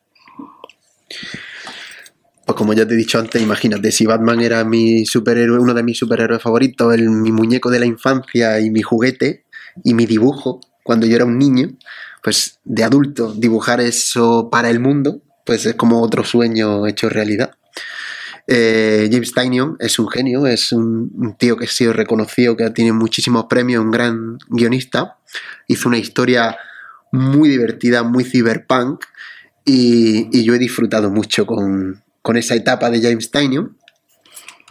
Pues 2.46 2.58
como 2.58 2.74
ya 2.74 2.86
te 2.86 2.94
he 2.94 2.98
dicho 2.98 3.20
antes, 3.20 3.42
imagínate, 3.42 3.92
si 3.92 4.06
Batman 4.06 4.42
era 4.42 4.66
mi 4.66 5.06
superhéroe, 5.06 5.60
uno 5.60 5.74
de 5.74 5.84
mis 5.84 5.98
superhéroes 5.98 6.42
favoritos, 6.42 6.98
mi 6.98 7.32
muñeco 7.32 7.70
de 7.70 7.80
la 7.80 7.86
infancia 7.86 8.60
y 8.60 8.70
mi 8.70 8.82
juguete 8.82 9.46
y 9.84 9.94
mi 9.94 10.06
dibujo 10.06 10.60
cuando 10.84 11.08
yo 11.08 11.16
era 11.16 11.26
un 11.26 11.38
niño, 11.38 11.70
pues 12.22 12.60
de 12.66 12.84
adulto 12.84 13.34
dibujar 13.34 13.80
eso 13.80 14.50
para 14.52 14.70
el 14.70 14.82
mundo, 14.82 15.22
pues 15.46 15.66
es 15.66 15.76
como 15.76 16.02
otro 16.02 16.26
sueño 16.26 16.86
hecho 16.86 17.08
realidad. 17.08 17.52
Eh, 18.46 19.08
James 19.10 19.34
Tynion 19.34 19.78
es 19.80 19.98
un 19.98 20.10
genio, 20.10 20.46
es 20.46 20.74
un, 20.74 21.36
tío 21.40 21.56
que 21.56 21.64
ha 21.64 21.70
sido 21.70 21.94
reconocido, 21.94 22.58
que 22.58 22.70
tiene 22.72 22.92
muchísimos 22.92 23.46
premios, 23.46 23.82
un 23.82 23.92
gran 23.92 24.38
guionista. 24.50 25.18
Hizo 25.68 25.88
una 25.88 25.98
historia 25.98 26.58
muy 27.14 27.48
divertida, 27.48 28.04
muy 28.04 28.26
cyberpunk, 28.26 29.06
y 29.66 30.44
yo 30.44 30.54
he 30.54 30.60
disfrutado 30.60 31.10
mucho 31.10 31.46
con, 31.46 32.03
con 32.24 32.38
esa 32.38 32.56
etapa 32.56 32.90
de 32.90 33.02
James 33.02 33.30
Tynion 33.30 33.78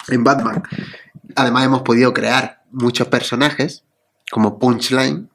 en 0.09 0.25
Batman. 0.25 0.65
Además 1.37 1.65
hemos 1.65 1.83
podido 1.83 2.13
crear 2.13 2.63
muchos 2.73 3.07
personajes, 3.07 3.85
como 4.33 4.59
Punchline, 4.59 5.29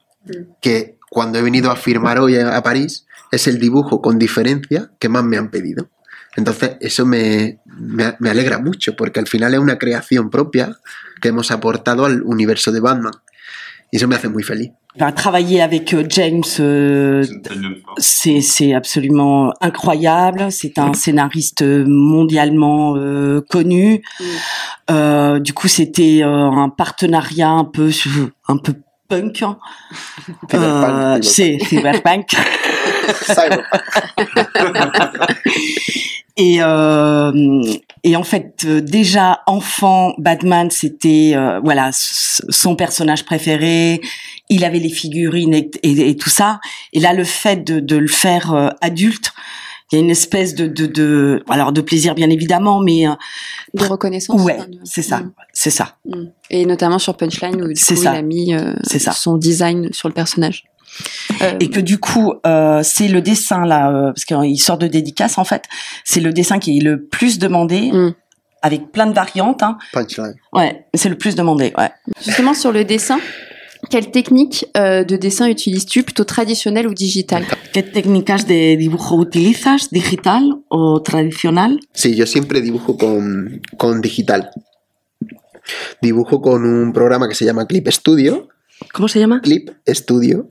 que 0.60 0.98
cuando 1.08 1.38
he 1.38 1.42
venido 1.42 1.70
a 1.70 1.76
firmar 1.76 2.18
hoy 2.18 2.36
a, 2.36 2.56
a 2.56 2.62
París 2.62 3.06
es 3.30 3.46
el 3.46 3.58
dibujo 3.58 4.02
con 4.02 4.18
diferencia 4.18 4.90
que 4.98 5.08
más 5.08 5.24
me 5.24 5.38
han 5.38 5.50
pedido. 5.50 5.88
Entonces 6.36 6.76
eso 6.80 7.06
me, 7.06 7.60
me, 7.64 8.16
me 8.18 8.30
alegra 8.30 8.58
mucho, 8.58 8.94
porque 8.96 9.20
al 9.20 9.26
final 9.26 9.54
es 9.54 9.60
una 9.60 9.78
creación 9.78 10.28
propia 10.28 10.76
que 11.22 11.28
hemos 11.28 11.50
aportado 11.50 12.04
al 12.04 12.22
universo 12.22 12.72
de 12.72 12.80
Batman. 12.80 13.14
Y 13.90 13.96
eso 13.96 14.08
me 14.08 14.16
hace 14.16 14.28
muy 14.28 14.42
feliz. 14.42 14.72
Ben, 14.98 15.12
travailler 15.12 15.62
avec 15.62 15.94
euh, 15.94 16.04
James, 16.08 16.42
euh, 16.58 17.24
c'est 17.98 18.40
c'est 18.40 18.74
absolument 18.74 19.52
incroyable. 19.60 20.50
C'est 20.50 20.78
un 20.78 20.92
scénariste 20.92 21.62
mondialement 21.62 22.96
euh, 22.96 23.40
connu. 23.48 24.02
Euh, 24.90 25.38
du 25.38 25.52
coup, 25.52 25.68
c'était 25.68 26.22
euh, 26.22 26.50
un 26.50 26.68
partenariat 26.68 27.50
un 27.50 27.64
peu 27.64 27.90
un 28.48 28.56
peu 28.56 28.74
punk. 29.08 29.42
hein. 29.42 29.58
Euh, 30.54 31.20
Cyberpunk, 31.22 31.24
c'est 31.24 31.58
cyberpunk. 31.60 32.36
Et, 36.40 36.58
euh, 36.60 37.32
et 38.04 38.14
en 38.14 38.22
fait, 38.22 38.62
euh, 38.64 38.80
déjà 38.80 39.40
enfant, 39.48 40.14
Batman, 40.18 40.70
c'était 40.70 41.32
euh, 41.34 41.58
voilà 41.64 41.90
son 41.92 42.76
personnage 42.76 43.24
préféré. 43.24 44.00
Il 44.48 44.64
avait 44.64 44.78
les 44.78 44.88
figurines 44.88 45.52
et, 45.52 45.68
et- 45.82 46.10
et 46.10 46.16
tout 46.16 46.30
ça. 46.30 46.60
Et 46.92 47.00
là, 47.00 47.12
le 47.12 47.24
fait 47.24 47.64
de, 47.64 47.80
de 47.80 47.96
le 47.96 48.06
faire 48.06 48.54
euh, 48.54 48.68
adulte, 48.80 49.32
il 49.90 49.96
y 49.96 49.98
a 49.98 50.04
une 50.04 50.10
espèce 50.10 50.54
de, 50.54 50.68
de, 50.68 50.86
de 50.86 51.42
alors 51.48 51.72
de 51.72 51.80
plaisir 51.80 52.14
bien 52.14 52.30
évidemment, 52.30 52.78
mais 52.80 53.06
De 53.74 53.84
reconnaissance. 53.86 54.40
ouais, 54.42 54.58
de- 54.58 54.78
c'est 54.84 55.02
ça, 55.02 55.18
Mm, 55.20 55.32
c'est 55.52 55.70
ça. 55.70 55.96
mm. 56.06 56.24
Et 56.50 56.66
notamment 56.66 57.00
sur 57.00 57.16
Punchline 57.16 57.60
où 57.62 57.68
du 57.68 57.74
C'est 57.74 57.94
coup, 57.96 58.02
ça. 58.02 58.12
il 58.14 58.16
a 58.18 58.22
mis 58.22 58.52
son 59.12 59.36
design 59.38 59.92
sur 59.92 60.06
le 60.08 60.14
personnage. 60.14 60.64
Euh, 61.42 61.52
Et 61.60 61.70
que 61.70 61.80
du 61.80 61.98
coup, 61.98 62.32
euh, 62.46 62.80
c'est 62.82 63.08
le 63.08 63.20
dessin 63.22 63.64
là, 63.64 63.90
euh, 63.90 64.06
parce 64.12 64.24
qu'il 64.24 64.58
sort 64.60 64.78
de 64.78 64.86
dédicace 64.88 65.38
en 65.38 65.44
fait. 65.44 65.62
C'est 66.04 66.20
le 66.20 66.32
dessin 66.32 66.58
qui 66.58 66.78
est 66.78 66.82
le 66.82 67.04
plus 67.04 67.38
demandé, 67.38 67.90
Mm. 67.92 68.14
avec 68.62 68.90
plein 68.90 69.06
de 69.06 69.14
variantes. 69.14 69.62
Hein. 69.62 69.78
Punchline. 69.92 70.34
Ouais, 70.52 70.86
c'est 70.94 71.08
le 71.08 71.16
plus 71.16 71.34
demandé. 71.36 71.72
Ouais. 71.78 71.90
Justement 72.26 72.54
sur 72.54 72.72
le 72.72 72.84
dessin, 72.84 73.20
quelle 73.90 74.10
technique 74.10 74.66
euh, 74.76 75.04
de 75.04 75.16
dessin 75.16 75.46
utilises-tu, 75.48 76.02
plutôt 76.02 76.24
traditionnelle 76.24 76.88
ou 76.88 76.94
digitale? 76.94 77.44
¿Qué 77.72 77.82
técnicas 77.84 78.44
de 78.46 78.74
dibujo 78.76 79.16
utilizas, 79.16 79.90
digital 79.92 80.42
o 80.70 81.00
tradicional? 81.02 81.78
Sí, 81.92 82.16
yo 82.16 82.26
siempre 82.26 82.60
dibujo 82.60 82.96
con, 82.98 83.60
con 83.76 84.00
digital. 84.00 84.50
Dibujo 86.02 86.40
con 86.40 86.64
un 86.64 86.92
programa 86.92 87.28
que 87.28 87.34
se 87.34 87.44
llama 87.44 87.66
Clip 87.66 87.86
Studio. 87.88 88.48
¿Cómo 88.92 89.06
se 89.08 89.18
llama? 89.20 89.40
Clip 89.40 89.70
Studio. 89.86 90.48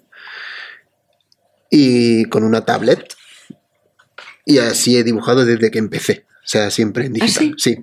Y 1.70 2.26
con 2.26 2.44
una 2.44 2.66
tablet. 2.66 3.16
Y 4.46 4.60
así 4.60 4.96
he 4.98 5.04
dibujado 5.04 5.46
desde 5.46 5.70
que 5.72 5.80
empecé. 5.80 6.26
O 6.44 6.48
sea, 6.48 6.72
siempre 6.72 7.06
en 7.08 7.14
digital. 7.14 7.54
sí? 7.58 7.78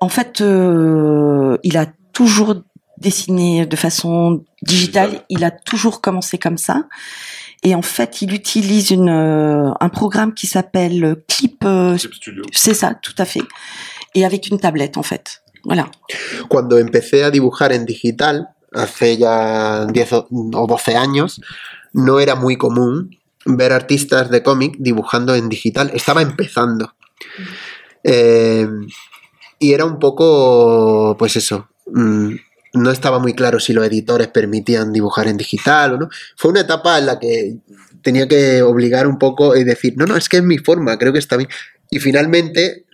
En 0.00 0.08
fait, 0.08 0.40
euh, 0.40 1.58
il 1.62 1.76
a 1.76 1.92
toujours 2.12 2.62
dessiné 2.98 3.66
de 3.66 3.76
façon 3.76 4.44
digitale. 4.62 5.22
Il 5.28 5.44
a 5.44 5.50
toujours 5.50 6.00
commencé 6.00 6.38
comme 6.38 6.58
ça. 6.58 6.86
Et 7.62 7.74
en 7.74 7.82
fait, 7.82 8.22
il 8.22 8.32
utilise 8.34 8.90
une, 8.90 9.08
euh, 9.08 9.70
un 9.80 9.88
programme 9.88 10.34
qui 10.34 10.46
s'appelle 10.46 11.16
Clip. 11.26 11.64
euh, 11.64 11.96
Clip 11.96 12.14
Studio. 12.14 12.44
c'est 12.52 12.74
ça, 12.74 12.94
tout 13.00 13.14
à 13.18 13.24
fait. 13.24 13.42
Et 14.14 14.24
avec 14.24 14.48
une 14.48 14.60
tablette, 14.60 14.96
en 14.98 15.02
fait. 15.02 15.42
Voilà. 15.64 15.90
Cuando 16.48 16.78
empecé 16.78 17.22
a 17.22 17.30
dibujar 17.30 17.72
en 17.72 17.84
digital, 17.84 18.46
hace 18.74 19.16
ya 19.16 19.86
10 19.86 20.12
o 20.12 20.26
o 20.30 20.66
12 20.66 20.94
años, 20.94 21.40
no 21.94 22.20
era 22.20 22.34
muy 22.34 22.56
común 22.56 23.16
ver 23.46 23.72
artistas 23.72 24.30
de 24.30 24.42
cómic 24.42 24.76
dibujando 24.78 25.34
en 25.34 25.48
digital. 25.48 25.90
Estaba 25.94 26.20
empezando. 26.22 26.94
Eh, 28.02 28.68
y 29.58 29.72
era 29.72 29.84
un 29.86 29.98
poco, 29.98 31.16
pues 31.18 31.36
eso, 31.36 31.68
mm, 31.86 32.34
no 32.74 32.90
estaba 32.90 33.18
muy 33.18 33.34
claro 33.34 33.60
si 33.60 33.72
los 33.72 33.86
editores 33.86 34.28
permitían 34.28 34.92
dibujar 34.92 35.28
en 35.28 35.36
digital 35.36 35.94
o 35.94 35.98
no. 35.98 36.08
Fue 36.36 36.50
una 36.50 36.60
etapa 36.60 36.98
en 36.98 37.06
la 37.06 37.18
que 37.18 37.56
tenía 38.02 38.28
que 38.28 38.62
obligar 38.62 39.06
un 39.06 39.18
poco 39.18 39.56
y 39.56 39.64
decir, 39.64 39.94
no, 39.96 40.04
no, 40.04 40.16
es 40.16 40.28
que 40.28 40.38
es 40.38 40.42
mi 40.42 40.58
forma, 40.58 40.98
creo 40.98 41.12
que 41.12 41.18
está 41.18 41.36
bien. 41.36 41.48
Y 41.94 42.00
finalmente, 42.00 42.86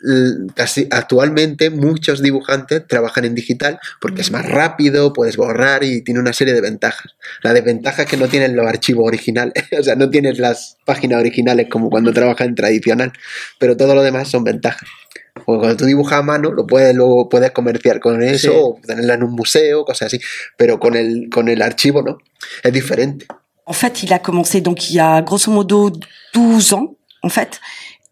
casi 0.55 0.87
actualmente, 0.91 1.71
muchos 1.71 2.21
dibujantes 2.21 2.87
trabajan 2.87 3.25
en 3.25 3.35
digital 3.35 3.81
porque 3.99 4.21
es 4.21 4.31
más 4.31 4.47
rápido, 4.47 5.15
puedes 5.15 5.39
borrar 5.39 5.83
y 5.85 6.03
tiene 6.03 6.21
una 6.21 6.35
serie 6.35 6.53
de 6.53 6.61
ventajas. 6.61 7.15
La 7.43 7.55
desventaja 7.55 8.03
es 8.03 8.09
que 8.11 8.19
no 8.19 8.29
tienes 8.29 8.53
los 8.53 8.67
archivos 8.67 9.07
originales, 9.07 9.55
o 9.81 9.83
sea, 9.83 9.97
no 9.97 10.11
tienes 10.11 10.39
las 10.39 10.77
páginas 10.85 11.19
originales 11.21 11.69
como 11.71 11.89
cuando 11.89 12.13
trabajas 12.13 12.47
en 12.47 12.55
tradicional, 12.55 13.15
pero 13.59 13.75
todo 13.75 13.95
lo 13.95 14.03
demás 14.03 14.29
son 14.29 14.45
ventajas. 14.45 14.87
Porque 15.33 15.61
cuando 15.61 15.77
tú 15.79 15.87
dibujas 15.87 16.19
a 16.19 16.23
mano, 16.23 16.53
lo 16.53 16.67
puedes, 16.67 16.95
luego 16.95 17.31
puedes 17.31 17.53
comerciar 17.53 18.01
con 18.01 18.23
eso 18.23 18.51
Sí. 18.53 18.55
o 18.55 18.79
tenerla 18.87 19.15
en 19.15 19.23
un 19.23 19.33
museo, 19.33 19.87
cosas 19.87 20.09
así, 20.09 20.21
pero 20.59 20.79
con 20.79 20.95
el, 20.95 21.31
con 21.33 21.49
el 21.49 21.63
archivo 21.63 22.03
no, 22.03 22.19
es 22.63 22.71
diferente. 22.71 23.25
En 23.67 23.73
fait, 23.75 24.03
il 24.03 24.13
a 24.13 24.19
commencé 24.19 24.61
donc 24.61 24.91
il 24.91 24.97
y 24.97 24.99
a 24.99 25.23
grosso 25.23 25.51
modo 25.51 25.91
12 26.35 26.75
ans, 26.75 26.91
en 27.23 27.31
fait. 27.31 27.59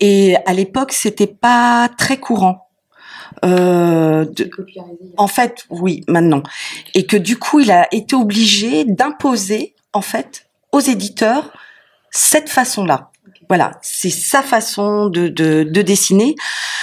Et 0.01 0.37
à 0.47 0.53
l'époque, 0.53 0.93
c'était 0.93 1.27
pas 1.27 1.89
très 1.97 2.19
courant. 2.19 2.69
Euh, 3.45 4.25
de- 4.25 4.51
en 5.17 5.27
fait, 5.27 5.65
oui, 5.71 6.03
maintenant. 6.09 6.43
Et 6.95 7.07
que 7.07 7.17
du 7.17 7.39
coup, 7.39 7.61
il 7.61 7.71
a 7.71 7.87
été 7.93 8.17
obligé 8.17 8.85
d'imposer, 8.85 9.75
en 9.93 10.01
fait, 10.03 10.47
aux 10.73 10.81
éditeurs 10.81 11.53
cette 12.11 12.49
façon-là. 12.49 13.11
Voilà, 13.49 13.73
c'est 13.81 14.11
sa 14.11 14.43
façon 14.43 15.07
de, 15.09 15.29
de, 15.29 15.63
de 15.63 15.83
dessiner. 15.83 16.35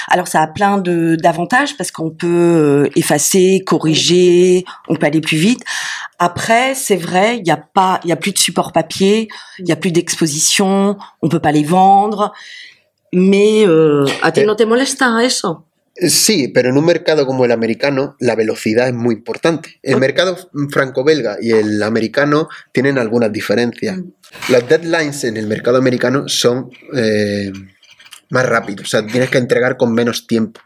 Alors 0.08 0.28
ça 0.28 0.42
a 0.42 0.48
plein 0.48 0.78
de 0.80 1.16
d'avantages 1.16 1.78
parce 1.78 1.92
qu'on 1.92 2.10
peut 2.10 2.28
euh, 2.28 2.90
effacer, 2.96 3.62
corriger, 3.66 4.66
on 4.88 4.96
peut 4.96 5.06
aller 5.06 5.22
plus 5.22 5.38
vite. 5.38 5.62
Après, 6.18 6.74
c'est 6.74 6.96
vrai, 6.96 7.38
il 7.38 7.44
n'y 7.44 7.52
a 7.52 7.58
pas, 7.58 8.00
il 8.04 8.10
y 8.10 8.14
a 8.14 8.16
plus 8.16 8.32
de 8.32 8.40
support 8.40 8.72
papier, 8.72 9.28
il 9.60 9.68
y 9.68 9.72
a 9.72 9.76
plus 9.76 9.92
d'exposition, 9.92 10.98
on 11.22 11.30
peut 11.30 11.40
pas 11.40 11.52
les 11.52 11.64
vendre. 11.64 12.34
Euh, 13.18 14.06
a 14.22 14.32
ti 14.34 14.42
Eh. 14.42 14.46
no 14.46 14.56
te 14.56 14.66
molesta 14.66 15.24
eso? 15.24 15.66
Sí, 15.96 16.50
pero 16.50 16.70
en 16.70 16.78
un 16.78 16.84
mercado 16.86 17.26
como 17.26 17.46
el 17.46 17.52
americano, 17.54 18.18
la 18.20 18.36
velocidad 18.36 18.88
es 18.90 18.94
muy 18.94 19.16
importante. 19.16 19.80
El 19.82 19.96
Ah. 19.96 20.00
mercado 20.00 20.38
franco-belga 20.70 21.38
y 21.42 21.52
el 21.52 21.82
americano 21.82 22.50
tienen 22.74 22.98
algunas 22.98 23.32
diferencias. 23.32 24.00
Los 24.50 24.68
deadlines 24.68 25.24
en 25.24 25.38
el 25.38 25.48
mercado 25.48 25.78
americano 25.78 26.28
son 26.28 26.70
eh, 26.94 27.54
más 28.30 28.46
rápidos, 28.46 28.88
o 28.88 28.90
sea, 28.90 29.06
tienes 29.08 29.30
que 29.30 29.38
entregar 29.38 29.78
con 29.78 29.94
menos 29.94 30.28
tiempo. 30.28 30.60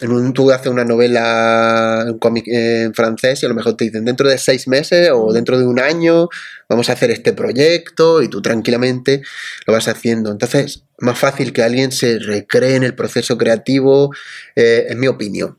En 0.00 0.12
un, 0.12 0.34
tú 0.34 0.50
haces 0.50 0.66
una 0.66 0.84
novela, 0.84 2.04
un 2.06 2.18
cómic 2.18 2.46
eh, 2.48 2.82
en 2.82 2.94
francés 2.94 3.42
y 3.42 3.46
a 3.46 3.48
lo 3.48 3.54
mejor 3.54 3.76
te 3.76 3.84
dicen 3.84 4.04
dentro 4.04 4.28
de 4.28 4.36
seis 4.36 4.68
meses 4.68 5.10
o 5.12 5.32
dentro 5.32 5.58
de 5.58 5.66
un 5.66 5.80
año 5.80 6.28
vamos 6.68 6.90
a 6.90 6.92
hacer 6.92 7.10
este 7.10 7.32
proyecto 7.32 8.20
y 8.22 8.28
tú 8.28 8.42
tranquilamente 8.42 9.22
lo 9.66 9.72
vas 9.72 9.88
haciendo. 9.88 10.30
Entonces, 10.30 10.82
más 10.98 11.18
fácil 11.18 11.52
que 11.52 11.62
alguien 11.62 11.92
se 11.92 12.18
recree 12.18 12.76
en 12.76 12.82
el 12.84 12.94
proceso 12.94 13.38
creativo, 13.38 14.10
eh, 14.54 14.86
en 14.90 15.00
mi 15.00 15.06
opinión. 15.08 15.58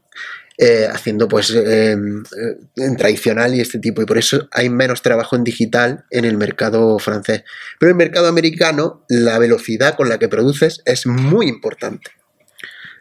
eh, 0.60 0.88
haciendo 0.92 1.28
pues 1.28 1.52
eh, 1.52 1.92
en 1.92 2.96
tradicional 2.98 3.54
y 3.54 3.62
este 3.62 3.78
tipo 3.78 4.02
y 4.02 4.06
por 4.06 4.18
eso 4.18 4.48
hay 4.52 4.70
menos 4.70 5.04
trabajo 5.04 5.36
en 5.36 5.44
digital 5.44 6.06
en 6.10 6.26
el 6.26 6.36
mercado 6.36 6.98
francés 6.98 7.44
pero 7.80 7.92
en 7.92 8.02
el 8.02 8.08
mercado 8.08 8.28
americano 8.28 9.06
la 9.08 9.38
velocidad 9.38 9.96
con 9.96 10.10
la 10.10 10.18
que 10.18 10.30
produces 10.30 10.82
es 10.86 11.06
muy 11.06 11.48
importante 11.48 12.17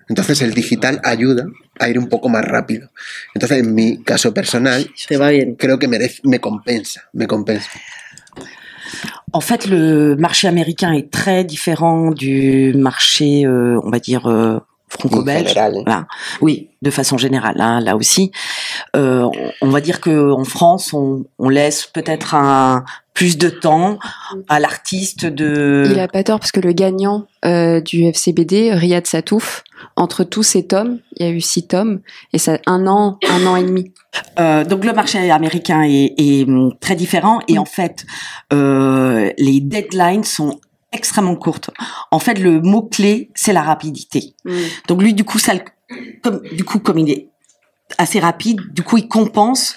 entonces 0.08 0.40
el 0.42 0.54
digital 0.54 1.00
ayuda 1.04 1.46
a 1.78 1.88
ir 1.88 1.98
un 1.98 2.08
poco 2.08 2.28
más 2.28 2.44
rápido 2.44 2.90
entonces 3.34 3.58
en 3.58 3.74
mi 3.74 4.02
caso 4.02 4.32
personal 4.32 4.88
Te 5.08 5.16
va 5.16 5.30
bien. 5.30 5.56
creo 5.56 5.78
que 5.78 5.88
merece, 5.88 6.20
me 6.24 6.40
compensa 6.40 7.08
me 7.12 7.26
compensa 7.26 7.70
En 9.32 9.40
fait, 9.40 9.66
le 9.66 10.16
marché 10.16 10.48
américain 10.48 10.92
est 10.92 11.10
très 11.10 11.44
différent 11.44 12.12
du 12.12 12.72
marché, 12.74 13.44
euh, 13.44 13.78
on 13.82 13.90
va 13.90 13.98
dire, 13.98 14.26
euh, 14.26 14.60
franco-belge. 14.98 15.54
Voilà. 15.54 16.06
Oui, 16.40 16.68
de 16.82 16.90
façon 16.90 17.18
générale, 17.18 17.60
hein, 17.60 17.80
là 17.80 17.96
aussi. 17.96 18.30
Euh, 18.94 19.28
on- 19.60 19.70
va 19.70 19.80
dire 19.80 20.00
que 20.00 20.32
en 20.32 20.44
France, 20.44 20.92
on, 20.94 21.24
on 21.38 21.48
laisse 21.48 21.86
peut-être 21.86 22.34
un 22.34 22.84
plus 23.12 23.38
de 23.38 23.48
temps 23.48 23.98
à 24.48 24.60
l'artiste 24.60 25.24
de. 25.24 25.88
Il 25.90 25.98
a 25.98 26.06
pas 26.08 26.22
tort 26.22 26.38
parce 26.38 26.52
que 26.52 26.60
le 26.60 26.72
gagnant 26.72 27.26
euh, 27.44 27.80
du 27.80 28.04
FCBD, 28.04 28.72
Riyad 28.74 29.06
Satouf, 29.06 29.64
entre 29.96 30.22
tous 30.22 30.42
ces 30.42 30.66
tomes, 30.66 30.98
il 31.16 31.26
y 31.26 31.28
a 31.28 31.32
eu 31.32 31.40
six 31.40 31.66
tomes 31.66 32.00
et 32.34 32.38
ça 32.38 32.58
un 32.66 32.86
an, 32.86 33.18
un 33.28 33.46
an 33.46 33.56
et 33.56 33.64
demi. 33.64 33.92
Euh, 34.38 34.64
donc 34.64 34.84
le 34.84 34.92
marché 34.92 35.30
américain 35.30 35.82
est, 35.82 36.14
est, 36.18 36.44
hum, 36.46 36.72
très 36.80 36.94
différent 36.94 37.40
et 37.48 37.58
en 37.58 37.64
fait, 37.64 38.04
euh, 38.52 39.30
les 39.38 39.60
deadlines 39.60 40.24
sont 40.24 40.58
extrêmement 40.96 41.36
courtes. 41.36 41.70
En 42.10 42.18
fait, 42.18 42.38
le 42.38 42.60
mot 42.60 42.82
clé, 42.82 43.30
c'est 43.34 43.52
la 43.52 43.62
rapidité. 43.62 44.34
Donc 44.88 45.02
lui, 45.02 45.12
du 45.14 45.24
coup, 45.24 45.38
ça, 45.38 45.54
le- 45.54 45.60
comme, 46.22 46.40
du 46.52 46.64
coup, 46.64 46.78
comme 46.80 46.98
il 46.98 47.10
est 47.10 47.28
assez 47.98 48.18
rapide, 48.18 48.58
du 48.74 48.82
coup, 48.82 48.96
il 48.98 49.06
compense 49.08 49.76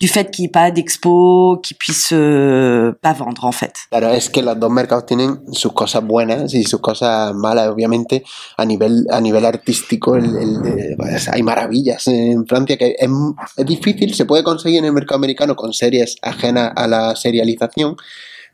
du 0.00 0.08
fait 0.08 0.28
qu'il 0.30 0.42
n'y 0.42 0.46
ait 0.48 0.50
pas 0.50 0.70
d'expo, 0.72 1.60
qu'il 1.62 1.76
puisse 1.76 2.10
euh, 2.12 2.92
pas 3.00 3.12
vendre, 3.12 3.44
en 3.44 3.52
fait. 3.52 3.72
Claro, 3.90 4.12
es 4.12 4.28
que 4.28 4.40
los 4.40 4.56
dos 4.58 4.68
mercados 4.68 5.06
tienen 5.06 5.38
sus 5.52 5.72
cosas 5.72 6.02
buenas 6.04 6.52
y 6.52 6.64
sus 6.64 6.80
cosas 6.80 7.32
malas. 7.32 7.68
Obviamente, 7.68 8.24
a 8.58 8.64
nivel, 8.66 9.06
a 9.10 9.20
nivel 9.20 9.44
artístico, 9.46 10.16
el- 10.16 10.36
el- 10.36 10.66
eh, 10.66 10.94
pues, 10.98 11.28
hay 11.28 11.42
maravillas 11.44 12.06
en 12.08 12.44
Francia 12.46 12.76
que 12.76 12.96
es, 12.98 13.08
es 13.56 13.66
difícil, 13.66 14.12
se 14.14 14.24
puede 14.26 14.42
conseguir 14.42 14.80
en 14.80 14.86
el 14.86 14.92
mercado 14.92 15.16
americano 15.16 15.54
con 15.54 15.72
series 15.72 16.16
ajenas 16.22 16.72
a 16.74 16.86
la 16.88 17.14
serialización, 17.14 17.96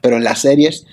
pero 0.03 0.17
en 0.19 0.25
las 0.25 0.41
series 0.41 0.85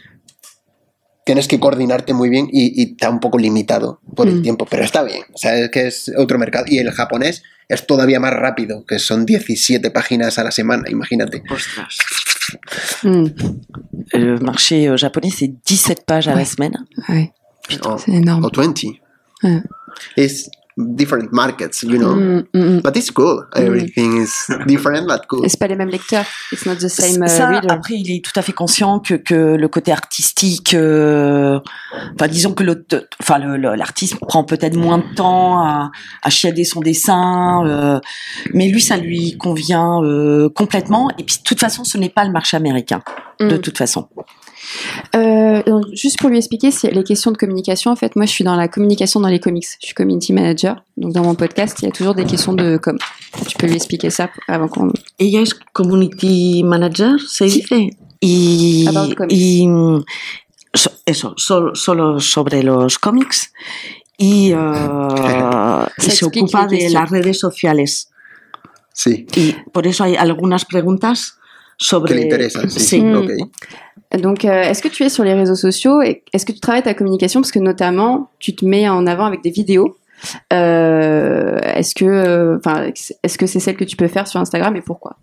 tienes 1.28 1.48
que 1.48 1.60
coordinarte 1.60 2.14
muy 2.14 2.30
bien 2.30 2.48
y, 2.52 2.82
y 2.82 2.92
está 2.94 3.10
un 3.12 3.20
poco 3.20 3.38
limitado 3.38 4.00
por 4.16 4.28
el 4.28 4.38
Mm. 4.40 4.42
tiempo, 4.42 4.66
pero 4.66 4.84
está 4.84 5.04
bien. 5.04 5.24
O 5.34 5.38
sea, 5.38 5.56
es 5.56 5.70
que 5.70 5.86
es 5.88 6.12
otro 6.18 6.40
mercado. 6.40 6.66
Y 6.68 6.80
el 6.80 6.90
japonés 6.92 7.44
es 7.68 7.86
todavía 7.86 8.20
más 8.20 8.34
rápido, 8.34 8.86
que 8.86 8.98
son 8.98 9.26
17 9.26 9.92
páginas 9.92 10.40
a 10.40 10.44
la 10.46 10.52
semana, 10.52 10.84
imagínate. 10.90 11.44
Hmm. 13.04 13.26
Le 14.14 14.40
marché 14.40 14.88
japonais, 14.98 15.32
c'est 15.32 15.52
17 15.66 16.06
pages 16.06 16.28
à 16.28 16.32
la 16.32 16.38
Ouais. 16.38 16.46
semaine. 16.46 16.78
Ouais, 17.10 17.34
O- 17.84 17.98
c'est 17.98 18.14
énorme. 18.14 18.46
or 18.46 18.52
20. 18.56 19.00
Yeah. 19.44 19.64
It's 20.16 20.50
different 20.78 21.32
markets, 21.32 21.84
you 21.84 21.98
know. 21.98 22.14
Hmm, 22.14 22.40
hmm, 22.54 22.62
hmm. 22.78 22.80
But 22.82 22.96
it's 22.96 23.10
cool. 23.12 23.44
Everything 23.56 24.18
is 24.22 24.48
different 24.68 25.08
but 25.08 25.22
cool. 25.28 25.44
C'est 25.50 25.60
pas 25.60 25.68
les 25.68 25.76
mêmes 25.76 25.90
lecteurs. 25.90 26.26
It's 26.52 26.66
not 26.66 26.76
the 26.76 26.88
same 26.88 27.24
uh, 27.24 27.28
Ça, 27.28 27.48
reader. 27.50 27.68
après, 27.72 27.96
il 27.96 28.12
est 28.16 28.24
tout 28.24 28.32
à 28.36 28.42
fait 28.42 28.54
conscient 28.54 29.00
que, 29.00 29.16
que 29.16 29.34
le 29.56 29.68
côté 29.68 29.92
artistique, 29.92 30.74
euh, 30.74 31.60
enfin, 32.16 32.28
disons 32.28 32.54
que 32.54 32.64
enfin, 33.22 33.40
l'artiste 33.40 34.20
prend 34.20 34.44
peut-être 34.44 34.76
moins 34.78 35.00
de 35.00 35.16
temps 35.16 35.62
à, 35.64 35.92
à 36.22 36.30
chiader 36.30 36.64
son 36.64 36.80
dessin, 36.82 37.66
euh, 37.66 38.00
mais 38.54 38.68
lui, 38.70 38.82
ça 38.82 38.98
lui 38.98 39.38
convient 39.38 40.04
euh, 40.04 40.50
complètement. 40.50 41.10
Et 41.18 41.24
puis, 41.24 41.38
de 41.38 41.44
toute 41.44 41.60
façon, 41.60 41.84
ce 41.84 41.98
n'est 41.98 42.10
pas 42.10 42.24
le 42.26 42.32
marché 42.32 42.56
américain, 42.58 43.02
de 43.40 43.56
Hmm. 43.56 43.60
toute 43.60 43.78
façon. 43.78 44.08
Euh, 45.16 45.64
donc, 45.64 45.86
juste 45.94 46.20
pour 46.20 46.30
lui 46.30 46.38
expliquer, 46.38 46.72
c'est 46.72 46.92
les 46.92 47.04
questions 47.04 47.32
de 47.32 47.38
communication. 47.38 47.92
En 47.92 47.96
fait, 47.96 48.16
moi, 48.16 48.26
je 48.26 48.32
suis 48.32 48.44
dans 48.44 48.56
la 48.56 48.68
communication 48.68 49.20
dans 49.20 49.28
les 49.30 49.40
comics. 49.40 49.66
Je 49.80 49.86
suis 49.88 49.96
community 49.96 50.34
manager. 50.34 50.84
Donc, 50.98 51.14
dans 51.14 51.24
mon 51.24 51.36
podcast, 51.36 51.78
il 51.82 51.86
y 51.86 51.88
a 51.88 51.92
toujours 51.92 52.16
des 52.16 52.26
questions 52.26 52.54
de 52.54 52.78
com. 52.78 52.98
Tu 53.48 53.58
peux 53.58 53.68
lui 53.68 53.76
expliquer 53.76 54.10
ça 54.10 54.30
avant 54.48 54.68
qu'on. 54.68 54.92
Ella 55.20 55.42
es 55.42 55.50
community 55.74 56.64
manager, 56.64 57.20
se 57.28 57.46
dice. 57.46 57.92
Y, 58.22 58.86
About 58.88 59.14
comics. 59.16 59.34
y 59.38 59.68
so- 60.74 60.90
eso, 61.06 61.34
solo, 61.38 61.76
solo 61.76 62.20
sobre 62.20 62.64
los 62.64 62.98
cómics. 62.98 63.52
Y, 64.20 64.54
uh, 64.54 64.58
y 65.98 66.02
Ça 66.02 66.12
se 66.12 66.26
ocupa 66.26 66.66
de 66.66 66.78
questions. 66.78 66.94
las 66.94 67.10
redes 67.12 67.40
sociales. 67.40 68.10
Sí, 68.94 69.28
Y 69.36 69.56
por 69.72 69.86
eso 69.86 70.04
hay 70.04 70.16
algunas 70.16 70.66
preguntas 70.66 71.36
sobre... 71.78 72.10
que 72.10 72.16
le 72.16 72.24
interesan, 72.26 72.70
sí. 72.70 72.80
Sí. 72.80 73.02
Mm. 73.02 73.16
Ok. 73.16 73.32
Donc, 74.22 74.46
euh, 74.46 74.64
est-ce 74.64 74.82
que 74.82 74.88
tu 74.88 75.04
es 75.04 75.10
sur 75.10 75.24
les 75.24 75.34
réseaux 75.34 75.56
sociaux 75.56 76.02
et 76.02 76.24
est-ce 76.34 76.46
que 76.46 76.54
tu 76.54 76.60
travailles 76.60 76.84
ta 76.84 76.94
communication? 76.94 77.42
Parce 77.42 77.52
que 77.52 77.60
notamment 77.60 78.30
tu 78.40 78.56
te 78.56 78.66
mets 78.66 78.88
en 78.88 79.06
avant 79.06 79.26
avec 79.26 79.44
des 79.44 79.52
vidéos. 79.52 79.98
Euh, 80.54 81.60
est-ce 81.60 81.94
que, 81.94 82.06
euh, 82.06 82.58
enfin, 82.58 82.90
est-ce 83.24 83.38
que 83.38 83.46
c'est 83.46 83.60
celle 83.60 83.76
que 83.76 83.84
tu 83.84 83.96
peux 83.96 84.08
faire 84.08 84.28
sur 84.28 84.40
Instagram 84.40 84.76
et 84.76 84.82
pourquoi? 84.82 85.18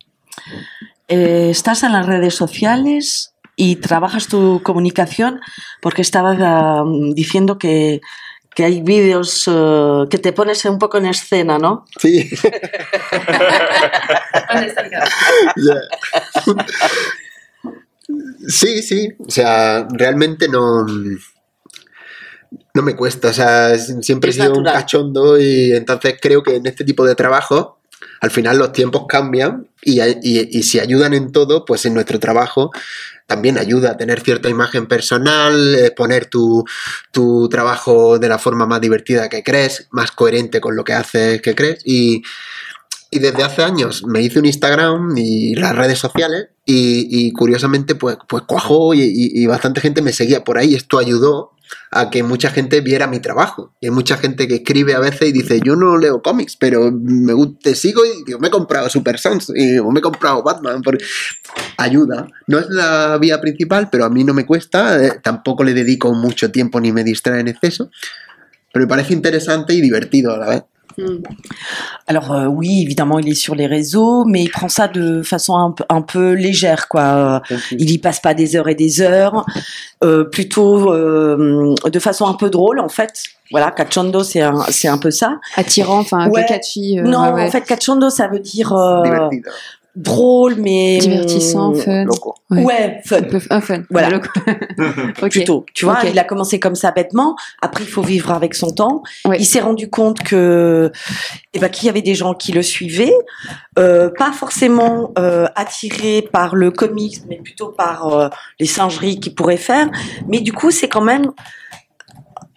Eh, 1.08 1.50
estás 1.50 1.82
en 1.82 1.92
las 1.92 2.06
redes 2.06 2.30
sociales 2.30 3.30
y 3.56 3.76
trabajas 3.76 4.26
tu 4.28 4.60
comunicación 4.62 5.40
porque 5.80 6.02
estabas 6.02 6.38
ah, 6.40 6.84
diciendo 7.14 7.58
que, 7.58 8.00
que 8.54 8.64
hay 8.64 8.82
vídeos 8.82 9.48
eh, 9.48 10.04
que 10.08 10.18
te 10.18 10.32
pones 10.32 10.64
un 10.64 10.78
poco 10.78 10.98
en 10.98 11.06
escena, 11.06 11.58
¿no? 11.58 11.84
Sí. 11.98 12.30
Sí, 18.46 18.82
sí. 18.82 19.08
O 19.18 19.30
sea, 19.30 19.88
realmente 19.90 20.48
no. 20.48 20.84
No 22.74 22.82
me 22.82 22.94
cuesta. 22.94 23.28
O 23.28 23.32
sea, 23.32 23.76
siempre 23.78 24.30
he 24.30 24.32
sido 24.34 24.52
un 24.52 24.64
cachondo 24.64 25.40
y 25.40 25.72
entonces 25.72 26.16
creo 26.20 26.42
que 26.42 26.56
en 26.56 26.66
este 26.66 26.84
tipo 26.84 27.04
de 27.06 27.14
trabajo, 27.14 27.73
al 28.24 28.30
final 28.30 28.56
los 28.56 28.72
tiempos 28.72 29.04
cambian 29.06 29.68
y, 29.82 30.00
si 30.62 30.80
ayudan 30.80 31.12
en 31.12 31.30
todo, 31.30 31.66
pues 31.66 31.84
en 31.84 31.92
nuestro 31.92 32.18
trabajo 32.18 32.70
también 33.26 33.58
ayuda 33.58 33.90
a 33.90 33.96
tener 33.98 34.22
cierta 34.22 34.48
imagen 34.48 34.86
personal, 34.86 35.74
eh, 35.74 35.90
poner 35.90 36.24
tu, 36.24 36.64
trabajo 37.50 38.18
de 38.18 38.28
la 38.30 38.38
forma 38.38 38.64
más 38.64 38.80
divertida 38.80 39.28
que 39.28 39.42
crees, 39.42 39.88
más 39.90 40.10
coherente 40.10 40.62
con 40.62 40.74
lo 40.74 40.84
que 40.84 40.94
haces 40.94 41.42
que 41.42 41.54
crees. 41.54 41.82
Y, 41.84 42.22
desde 43.10 43.44
hace 43.44 43.62
años 43.62 44.04
me 44.04 44.22
hice 44.22 44.40
un 44.40 44.46
Instagram 44.46 45.16
y 45.16 45.54
las 45.54 45.76
redes 45.76 45.98
sociales 45.98 46.48
y, 46.64 47.30
curiosamente 47.32 47.94
pues, 47.94 48.16
pues 48.26 48.42
cuajó 48.44 48.94
y- 48.94 49.02
y 49.14 49.46
bastante 49.46 49.82
gente 49.82 50.00
me 50.00 50.14
seguía 50.14 50.42
por 50.42 50.56
ahí. 50.56 50.74
Esto 50.74 50.98
ayudó 50.98 51.53
a 51.90 52.10
que 52.10 52.22
mucha 52.22 52.50
gente 52.50 52.80
viera 52.80 53.06
mi 53.06 53.20
trabajo. 53.20 53.72
Y 53.80 53.86
hay 53.86 53.90
mucha 53.92 54.16
gente 54.16 54.48
que 54.48 54.56
escribe 54.56 54.94
a 54.94 55.00
veces 55.00 55.28
y 55.28 55.32
dice, 55.32 55.60
yo 55.62 55.76
no 55.76 55.96
leo 55.96 56.22
cómics, 56.22 56.56
pero 56.56 56.90
me 56.92 57.32
te 57.60 57.74
sigo 57.74 58.04
y 58.04 58.24
digo, 58.24 58.38
me 58.38 58.48
he 58.48 58.50
comprado 58.50 58.88
Super 58.88 59.18
Sons 59.18 59.52
y, 59.54 59.80
me 59.80 59.98
he 59.98 60.02
comprado 60.02 60.42
Batman. 60.42 60.82
por- 60.82 60.98
Ayuda. 61.76 62.28
No 62.46 62.58
es 62.58 62.66
la 62.68 63.18
vía 63.18 63.40
principal, 63.40 63.88
pero 63.90 64.04
a 64.04 64.10
mí 64.10 64.24
no 64.24 64.34
me 64.34 64.46
cuesta. 64.46 65.04
eh, 65.04 65.20
tampoco 65.22 65.64
le 65.64 65.74
dedico 65.74 66.12
mucho 66.12 66.50
tiempo 66.50 66.80
ni 66.80 66.92
me 66.92 67.04
distrae 67.04 67.40
en 67.40 67.48
exceso. 67.48 67.90
Pero 68.72 68.86
me 68.86 68.88
parece 68.88 69.12
interesante 69.12 69.72
y 69.74 69.80
divertido 69.80 70.34
a 70.34 70.38
la 70.38 70.48
vez. 70.48 70.62
Alors 72.06 72.32
euh, 72.32 72.46
oui, 72.46 72.82
évidemment, 72.82 73.18
il 73.18 73.28
est 73.28 73.34
sur 73.34 73.54
les 73.54 73.66
réseaux, 73.66 74.24
mais 74.24 74.42
il 74.42 74.50
prend 74.50 74.68
ça 74.68 74.88
de 74.88 75.22
façon 75.22 75.56
un, 75.56 75.70
peu- 75.72 75.84
un 75.88 76.02
peu 76.02 76.32
légère, 76.32 76.88
quoi. 76.88 77.42
Il 77.72 77.90
y 77.90 77.98
passe 77.98 78.20
pas 78.20 78.34
des 78.34 78.56
heures 78.56 78.68
et 78.68 78.74
des 78.74 79.00
heures, 79.00 79.44
euh, 80.02 80.24
plutôt 80.24 80.92
euh, 80.92 81.74
de 81.84 81.98
façon 81.98 82.26
un 82.26 82.34
peu 82.34 82.50
drôle, 82.50 82.80
en 82.80 82.88
fait. 82.88 83.22
Voilà, 83.50 83.70
cachondo, 83.70 84.22
c'est 84.22 84.40
un, 84.42 84.60
c'est 84.70 84.88
un 84.88 84.98
peu 84.98 85.10
ça. 85.10 85.38
Attirant, 85.56 85.98
enfin, 86.00 86.28
Ouais. 86.30 86.44
catchy. 86.46 86.98
euh, 86.98 87.02
non, 87.02 87.20
ouais, 87.24 87.32
ouais. 87.32 87.42
en 87.46 87.50
fait, 87.50 87.60
cachondo, 87.62 88.10
ça 88.10 88.26
veut 88.28 88.40
dire 88.40 88.72
euh. 88.72 89.28
Drôle, 89.96 90.56
mais 90.56 90.98
divertissant, 90.98 91.68
hum, 91.68 91.76
fun. 91.76 92.04
Loco. 92.04 92.34
Ouais. 92.50 92.64
Ouais, 92.64 93.00
fun. 93.04 93.18
Un 93.18 93.22
peu 93.22 93.40
un 93.50 93.60
fun. 93.60 93.82
Voilà. 93.90 94.20
Plutôt, 95.30 95.64
tu 95.74 95.84
vois, 95.84 95.98
il 96.04 96.18
a 96.18 96.24
commencé 96.24 96.58
comme 96.58 96.74
ça 96.74 96.90
bêtement. 96.90 97.36
Après, 97.62 97.84
il 97.84 97.90
faut 97.90 98.02
vivre 98.02 98.32
avec 98.32 98.54
son 98.54 98.70
temps. 98.70 99.02
Ouais. 99.24 99.36
Il 99.38 99.44
s'est 99.44 99.60
rendu 99.60 99.88
compte 99.88 100.22
que, 100.22 100.90
eh 101.52 101.58
ben, 101.58 101.68
qu'il 101.68 101.86
y 101.86 101.88
avait 101.88 102.02
des 102.02 102.14
gens 102.14 102.34
qui 102.34 102.52
le 102.52 102.62
suivaient, 102.62 103.14
euh, 103.78 104.10
pas 104.18 104.32
forcément 104.32 105.12
euh, 105.18 105.46
attirés 105.54 106.22
par 106.22 106.54
le 106.54 106.70
comics, 106.70 107.20
mais 107.28 107.36
plutôt 107.36 107.68
par 107.68 108.08
euh, 108.08 108.28
les 108.58 108.66
singeries 108.66 109.20
qu'il 109.20 109.34
pourrait 109.34 109.56
faire. 109.56 109.88
Mais 110.28 110.40
du 110.40 110.52
coup, 110.52 110.70
c'est 110.70 110.88
quand 110.88 111.02
même, 111.02 111.32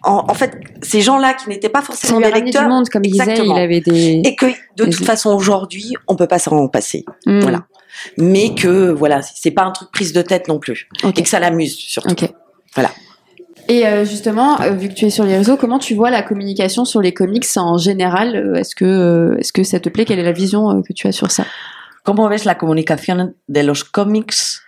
en, 0.08 0.24
en 0.28 0.34
fait, 0.34 0.52
ces 0.82 1.00
gens-là 1.00 1.34
qui 1.34 1.48
n'étaient 1.48 1.68
pas 1.68 1.82
forcément 1.82 2.18
des 2.18 2.24
ramené 2.24 2.40
du 2.40 2.46
lecteurs, 2.46 2.68
monde, 2.68 2.88
comme 2.88 3.04
il 3.04 3.12
disait, 3.12 3.36
il 3.38 3.52
avait 3.52 3.80
des. 3.80 4.22
et 4.24 4.34
que 4.34 4.46
de 4.76 4.84
toute 4.86 5.04
façon 5.04 5.30
aujourd'hui, 5.30 5.94
on 6.08 6.16
peut 6.16 6.26
pas 6.26 6.38
s'en 6.38 6.68
passer. 6.68 7.04
Hmm. 7.26 7.40
Voilà. 7.40 7.66
Mais 8.16 8.54
que 8.54 8.90
voilà, 8.90 9.22
c'est 9.22 9.50
pas 9.50 9.64
un 9.64 9.72
truc 9.72 9.90
prise 9.92 10.12
de 10.12 10.22
tête 10.22 10.48
non 10.48 10.58
plus, 10.58 10.88
et 11.16 11.22
que 11.22 11.28
ça 11.28 11.40
l'amuse 11.40 11.74
surtout. 11.76 12.10
Ok. 12.10 12.30
Voilà. 12.74 12.90
Et 13.68 13.86
euh, 13.86 14.04
justement, 14.06 14.58
euh, 14.62 14.70
vu 14.70 14.88
que 14.88 14.94
tu 14.94 15.04
es 15.04 15.10
sur 15.10 15.24
les 15.24 15.36
réseaux, 15.36 15.58
comment 15.58 15.78
tu 15.78 15.94
vois 15.94 16.10
la 16.10 16.22
communication 16.22 16.86
sur 16.86 17.02
les 17.02 17.12
comics 17.12 17.46
en 17.56 17.76
général? 17.76 18.34
Euh, 18.34 18.54
Est-ce 18.54 18.74
que, 18.74 19.36
est-ce 19.38 19.52
que 19.52 19.62
ça 19.62 19.78
te 19.78 19.90
plaît? 19.90 20.06
Quelle 20.06 20.18
est 20.18 20.24
la 20.24 20.32
vision 20.32 20.80
que 20.82 20.92
tu 20.94 21.06
as 21.06 21.12
sur 21.12 21.30
ça? 21.30 21.44
¿Cómo 22.04 22.26
ves 22.30 22.46
la 22.46 22.54
comunicación 22.54 23.34
de 23.48 23.62
los 23.62 23.84
cómics? 23.84 24.62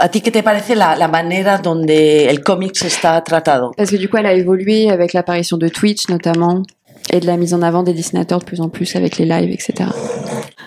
¿A 0.00 0.08
ti 0.10 0.20
qué 0.20 0.30
te 0.30 0.42
parece 0.42 0.76
la, 0.76 0.94
la 0.94 1.08
manera 1.08 1.58
donde 1.58 2.28
el 2.30 2.42
cómics 2.44 2.82
está 2.82 3.22
tratado? 3.24 3.72
Parce 3.76 3.90
que 3.90 3.98
du 3.98 4.08
coup, 4.08 4.16
elle 4.16 4.26
a 4.26 4.32
évolué 4.32 4.90
avec 4.90 5.12
l'apparition 5.12 5.58
de 5.58 5.68
Twitch 5.68 6.08
notamment 6.08 6.62
et 7.10 7.20
de 7.20 7.26
la 7.26 7.36
mise 7.36 7.52
en 7.52 7.62
avant 7.62 7.82
des 7.82 7.94
dessinateurs 7.94 8.38
de 8.38 8.44
plus 8.44 8.60
en 8.60 8.68
plus 8.68 8.94
avec 8.94 9.18
les 9.18 9.24
lives, 9.24 9.50
etc. 9.50 9.90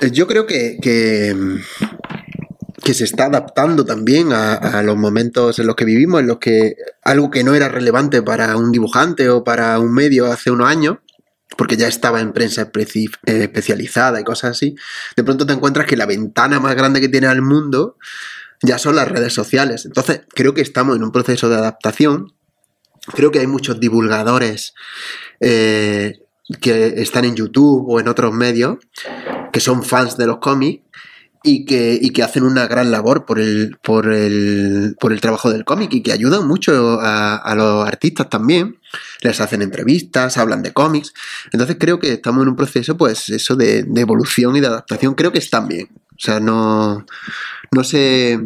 Eh, 0.02 0.12
Yo 0.12 0.28
creo 0.28 0.46
que, 0.46 0.78
que, 0.82 1.34
que 2.84 2.94
se 2.94 3.06
está 3.06 3.26
adaptando 3.26 3.86
también 3.86 4.34
a, 4.34 4.56
a 4.56 4.84
los 4.84 4.98
momentos 4.98 5.60
en 5.60 5.68
los 5.68 5.76
que 5.76 5.86
vivimos, 5.86 6.20
en 6.20 6.28
los 6.28 6.40
que 6.40 6.76
algo 7.04 7.30
que 7.30 7.44
no 7.44 7.54
era 7.54 7.70
relevante 7.70 8.22
para 8.22 8.58
un 8.58 8.72
dibujante 8.72 9.30
o 9.30 9.44
para 9.44 9.80
un 9.80 9.94
medio 9.94 10.26
hace 10.26 10.52
unos 10.52 10.68
años, 10.68 10.98
porque 11.58 11.78
ya 11.78 11.88
estaba 11.88 12.22
en 12.22 12.34
prensa 12.34 12.70
eh, 12.74 13.08
especializada 13.26 14.20
y 14.20 14.24
cosas 14.24 14.52
así, 14.52 14.76
de 15.16 15.24
pronto 15.24 15.46
te 15.46 15.54
encuentras 15.54 15.86
que 15.86 15.96
la 15.96 16.06
ventana 16.06 16.60
más 16.60 16.76
grande 16.76 17.00
que 17.00 17.10
tiene 17.10 17.28
al 17.28 17.42
mundo 17.42 17.98
ya 18.62 18.78
son 18.78 18.96
las 18.96 19.08
redes 19.08 19.34
sociales. 19.34 19.86
Entonces, 19.86 20.22
creo 20.30 20.54
que 20.54 20.62
estamos 20.62 20.96
en 20.96 21.04
un 21.04 21.12
proceso 21.12 21.50
de 21.50 21.56
adaptación. 21.56 22.34
Creo 23.14 23.32
que 23.32 23.40
hay 23.40 23.48
muchos 23.48 23.80
divulgadores 23.80 24.74
eh, 25.40 26.20
que 26.60 26.94
están 26.98 27.26
en 27.26 27.36
YouTube 27.36 27.86
o 27.88 28.00
en 28.00 28.08
otros 28.08 28.34
medios 28.34 28.78
que 29.52 29.60
son 29.60 29.84
fans 29.84 30.18
de 30.18 30.28
los 30.28 30.38
cómics 30.38 30.84
y 31.44 31.66
que, 31.66 31.98
y 32.00 32.12
que 32.12 32.22
hacen 32.22 32.44
una 32.44 32.68
gran 32.68 32.92
labor 32.92 33.26
por 33.26 33.40
el, 33.40 33.78
por 33.82 34.14
el, 34.14 34.96
por 35.00 35.12
el 35.12 35.22
trabajo 35.22 35.50
del 35.50 35.66
cómic 35.66 35.92
y 35.94 36.04
que 36.04 36.12
ayudan 36.12 36.48
mucho 36.48 37.00
a, 37.02 37.36
a 37.36 37.56
los 37.56 37.88
artistas 37.88 38.30
también. 38.30 38.78
Les 39.22 39.42
hacen 39.42 39.64
entrevistas, 39.64 40.38
hablan 40.38 40.62
de 40.62 40.72
cómics. 40.72 41.14
Entonces 41.52 41.78
creo 41.80 42.00
que 42.00 42.14
estamos 42.14 42.44
en 42.44 42.50
un 42.50 42.56
proceso, 42.56 42.96
pues, 42.96 43.30
eso 43.30 43.56
de, 43.56 43.84
de 43.84 44.02
evolución 44.02 44.56
y 44.56 44.60
de 44.60 44.68
adaptación. 44.68 45.16
Creo 45.16 45.32
que 45.32 45.40
están 45.40 45.68
bien. 45.68 45.90
O 46.22 46.24
sea, 46.24 46.40
no, 46.40 47.04
no 47.72 47.84
sé 47.84 48.40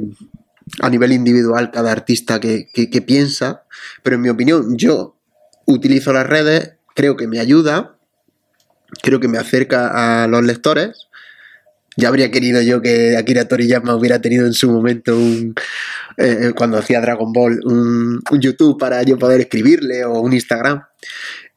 a 0.80 0.90
nivel 0.90 1.12
individual 1.12 1.72
cada 1.72 1.92
artista 1.92 2.40
que, 2.40 3.04
piensa, 3.06 3.64
pero 4.02 4.16
en 4.16 4.22
mi 4.22 4.30
opinión, 4.30 4.78
yo 4.78 5.18
utilizo 5.66 6.14
las 6.14 6.26
redes, 6.26 6.76
creo 6.96 7.18
que 7.18 7.28
me 7.28 7.42
ayuda, 7.42 7.98
creo 9.04 9.20
que 9.20 9.28
me 9.28 9.38
acerca 9.38 10.24
a 10.24 10.28
los 10.28 10.42
lectores. 10.44 11.10
Ya 11.98 12.08
habría 12.08 12.32
querido 12.32 12.62
yo 12.62 12.82
que 12.82 13.18
Akira 13.18 13.48
Toriyama 13.48 13.96
hubiera 13.96 14.22
tenido 14.22 14.46
en 14.46 14.54
su 14.54 14.72
momento 14.72 15.18
un, 15.18 15.54
eh, 16.16 16.54
cuando 16.56 16.78
hacía 16.78 17.02
Dragon 17.02 17.34
Ball, 17.34 17.60
un, 17.66 18.22
un 18.32 18.42
YouTube 18.42 18.80
para 18.80 19.04
yo 19.04 19.18
poder 19.18 19.42
escribirle 19.42 20.06
o 20.06 20.20
un 20.22 20.32
Instagram. 20.32 20.82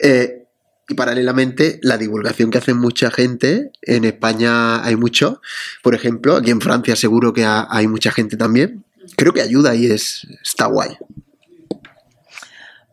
Eh, 0.00 0.47
y 0.88 0.94
paralelamente, 0.94 1.79
la 1.83 1.98
divulgación 1.98 2.51
que 2.51 2.59
hace 2.59 2.74
mucha 2.74 3.11
gente, 3.11 3.70
en 3.83 4.05
España 4.05 4.83
hay 4.85 4.96
mucho, 4.96 5.40
por 5.83 5.94
ejemplo, 5.94 6.37
aquí 6.37 6.51
en 6.51 6.61
Francia 6.61 6.96
seguro 6.96 7.33
que 7.33 7.44
ha- 7.44 7.66
hay 7.70 7.87
mucha 7.87 8.11
gente 8.11 8.37
también. 8.37 8.85
Creo 9.16 9.33
que 9.33 9.42
ayuda 9.42 9.74
y 9.74 9.87
es, 9.87 10.27
está 10.42 10.66
guay. 10.66 10.96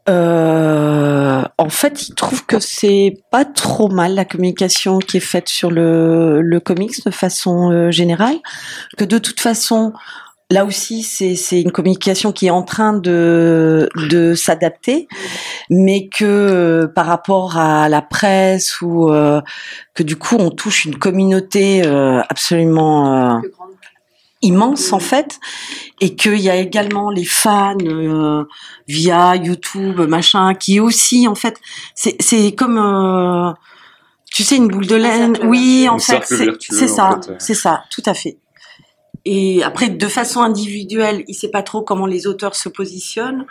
Euh, 0.07 1.41
en 1.57 1.69
fait, 1.69 2.09
il 2.09 2.15
trouve 2.15 2.45
que 2.45 2.59
c'est 2.59 3.17
pas 3.31 3.43
trop 3.43 3.87
mal 3.89 4.13
la 4.13 4.23
communication 4.25 4.99
qui 4.99 5.17
est 5.17 5.19
faite 5.19 5.49
sur 5.49 5.71
le, 5.71 6.41
le 6.41 6.59
comics 6.59 7.03
de 7.03 7.09
façon 7.11 7.71
euh, 7.71 7.91
générale, 7.91 8.37
que 8.97 9.03
de 9.05 9.17
toute 9.17 9.39
façon, 9.39 9.93
là 10.51 10.65
aussi, 10.65 11.03
c'est 11.03 11.35
c'est 11.35 11.61
une 11.61 11.71
communication 11.71 12.31
qui 12.31 12.47
est 12.47 12.51
en 12.51 12.63
train 12.63 12.93
de, 12.93 13.89
de 14.09 14.35
s'adapter, 14.35 15.07
mais 15.69 16.07
que 16.07 16.25
euh, 16.25 16.87
par 16.87 17.05
rapport 17.05 17.57
à 17.57 17.89
la 17.89 18.01
presse 18.01 18.81
ou 18.81 19.09
euh, 19.09 19.41
que 19.93 20.03
du 20.03 20.15
coup, 20.15 20.35
on 20.39 20.51
touche 20.51 20.85
une 20.85 20.97
communauté 20.97 21.83
euh, 21.85 22.21
absolument 22.29 23.37
euh, 23.37 23.39
immense 24.41 24.93
en 24.93 24.99
fait, 24.99 25.39
et 25.99 26.15
qu'il 26.15 26.39
y 26.39 26.49
a 26.49 26.55
également 26.55 27.09
les 27.09 27.25
fans 27.25 27.77
euh, 27.81 28.43
via 28.87 29.35
YouTube, 29.35 30.01
machin, 30.01 30.53
qui 30.53 30.79
aussi 30.79 31.27
en 31.27 31.35
fait, 31.35 31.59
c'est 31.95 32.15
c'est 32.19 32.53
comme 32.53 32.77
euh, 32.77 33.51
tu 34.31 34.43
sais 34.43 34.57
une 34.57 34.67
boule 34.67 34.85
de 34.85 34.95
laine. 34.95 35.37
Oui, 35.43 35.87
en 35.89 35.97
fait, 35.97 36.23
c'est 36.59 36.87
ça, 36.87 37.19
c'est 37.39 37.53
ça, 37.55 37.83
tout 37.89 38.03
à 38.05 38.13
fait. 38.13 38.37
Et 39.25 39.63
après, 39.63 39.89
de 39.89 40.07
façon 40.07 40.41
individuelle, 40.41 41.23
il 41.27 41.33
sait 41.33 41.49
pas 41.49 41.63
trop 41.63 41.81
comment 41.81 42.05
les 42.05 42.27
auteurs 42.27 42.55
se 42.55 42.69
positionnent. 42.69 43.45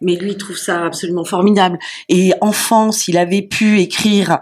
Mais 0.00 0.16
lui, 0.16 0.32
il 0.32 0.36
trouve 0.36 0.56
ça 0.56 0.86
absolument 0.86 1.24
formidable. 1.24 1.78
Et 2.08 2.32
enfant, 2.40 2.90
s'il 2.92 3.16
avait 3.18 3.42
pu 3.42 3.78
écrire 3.80 4.38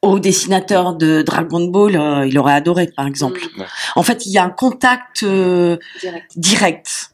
au 0.00 0.18
dessinateur 0.18 0.94
de 0.94 1.22
Dragon 1.22 1.64
Ball, 1.66 1.96
euh, 1.96 2.26
il 2.26 2.38
aurait 2.38 2.52
adoré, 2.54 2.88
par 2.94 3.06
exemple. 3.06 3.40
Mm. 3.56 3.62
En 3.96 4.02
fait, 4.02 4.26
il 4.26 4.32
y 4.32 4.38
a 4.38 4.44
un 4.44 4.50
contact 4.50 5.22
euh, 5.22 5.76
Direct. 6.00 6.30
direct. 6.36 7.10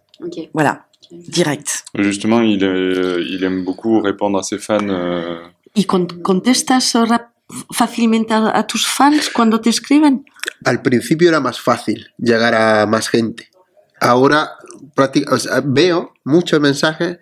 Voilà, 0.53 0.85
direct. 1.13 1.85
Justement, 1.95 2.41
il, 2.41 2.63
est- 2.65 3.23
il 3.31 3.43
aime 3.45 3.65
beaucoup 3.65 4.01
répondre 4.01 4.39
à 4.39 4.43
ses 4.43 4.59
fans. 4.59 4.79
euh, 4.89 5.39
¿Y 5.77 5.85
con- 5.85 6.07
contestas 6.25 6.95
rap- 6.95 7.31
fácilmente 7.71 8.35
a, 8.35 8.57
a 8.59 8.67
tus 8.67 8.87
fans 8.87 9.31
cuando 9.33 9.61
te 9.61 9.71
escriben? 9.71 10.25
Al 10.65 10.83
principio 10.83 11.29
era 11.29 11.41
más 11.41 11.61
fácil 11.61 12.09
llegar 12.19 12.55
a 12.55 12.87
más 12.87 13.09
gente. 13.09 13.49
Ahora 14.01 14.51
o 15.31 15.39
sea, 15.39 15.61
veo 15.65 16.13
muchos 16.25 16.61
mensajes 16.61 17.19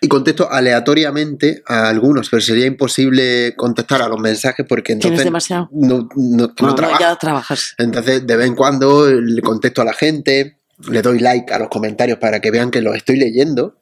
y 0.00 0.08
contesto 0.08 0.50
aleatoriamente 0.50 1.62
a 1.66 1.88
algunos, 1.88 2.28
pero 2.28 2.40
sería 2.40 2.66
imposible 2.66 3.54
contestar 3.56 4.02
a 4.02 4.08
los 4.08 4.20
mensajes 4.20 4.64
porque 4.68 4.92
Tienes 4.94 5.04
entonces 5.06 5.24
demasiado. 5.24 5.68
no, 5.72 6.08
no- 6.14 6.52
no 6.58 6.66
No, 6.66 6.74
trabajo. 6.74 7.16
trabajas. 7.18 7.74
Entonces, 7.78 8.26
de 8.26 8.36
vez 8.36 8.46
en 8.46 8.54
cuando 8.54 9.10
le 9.10 9.40
contesto 9.42 9.82
a 9.82 9.84
la 9.84 9.92
gente, 9.94 10.58
le 10.88 11.02
doy 11.02 11.18
like 11.18 11.52
a 11.52 11.58
los 11.58 11.68
comentarios 11.68 12.18
para 12.18 12.40
que 12.40 12.50
vean 12.50 12.70
que 12.70 12.80
los 12.82 12.94
estoy 12.96 13.18
leyendo. 13.18 13.76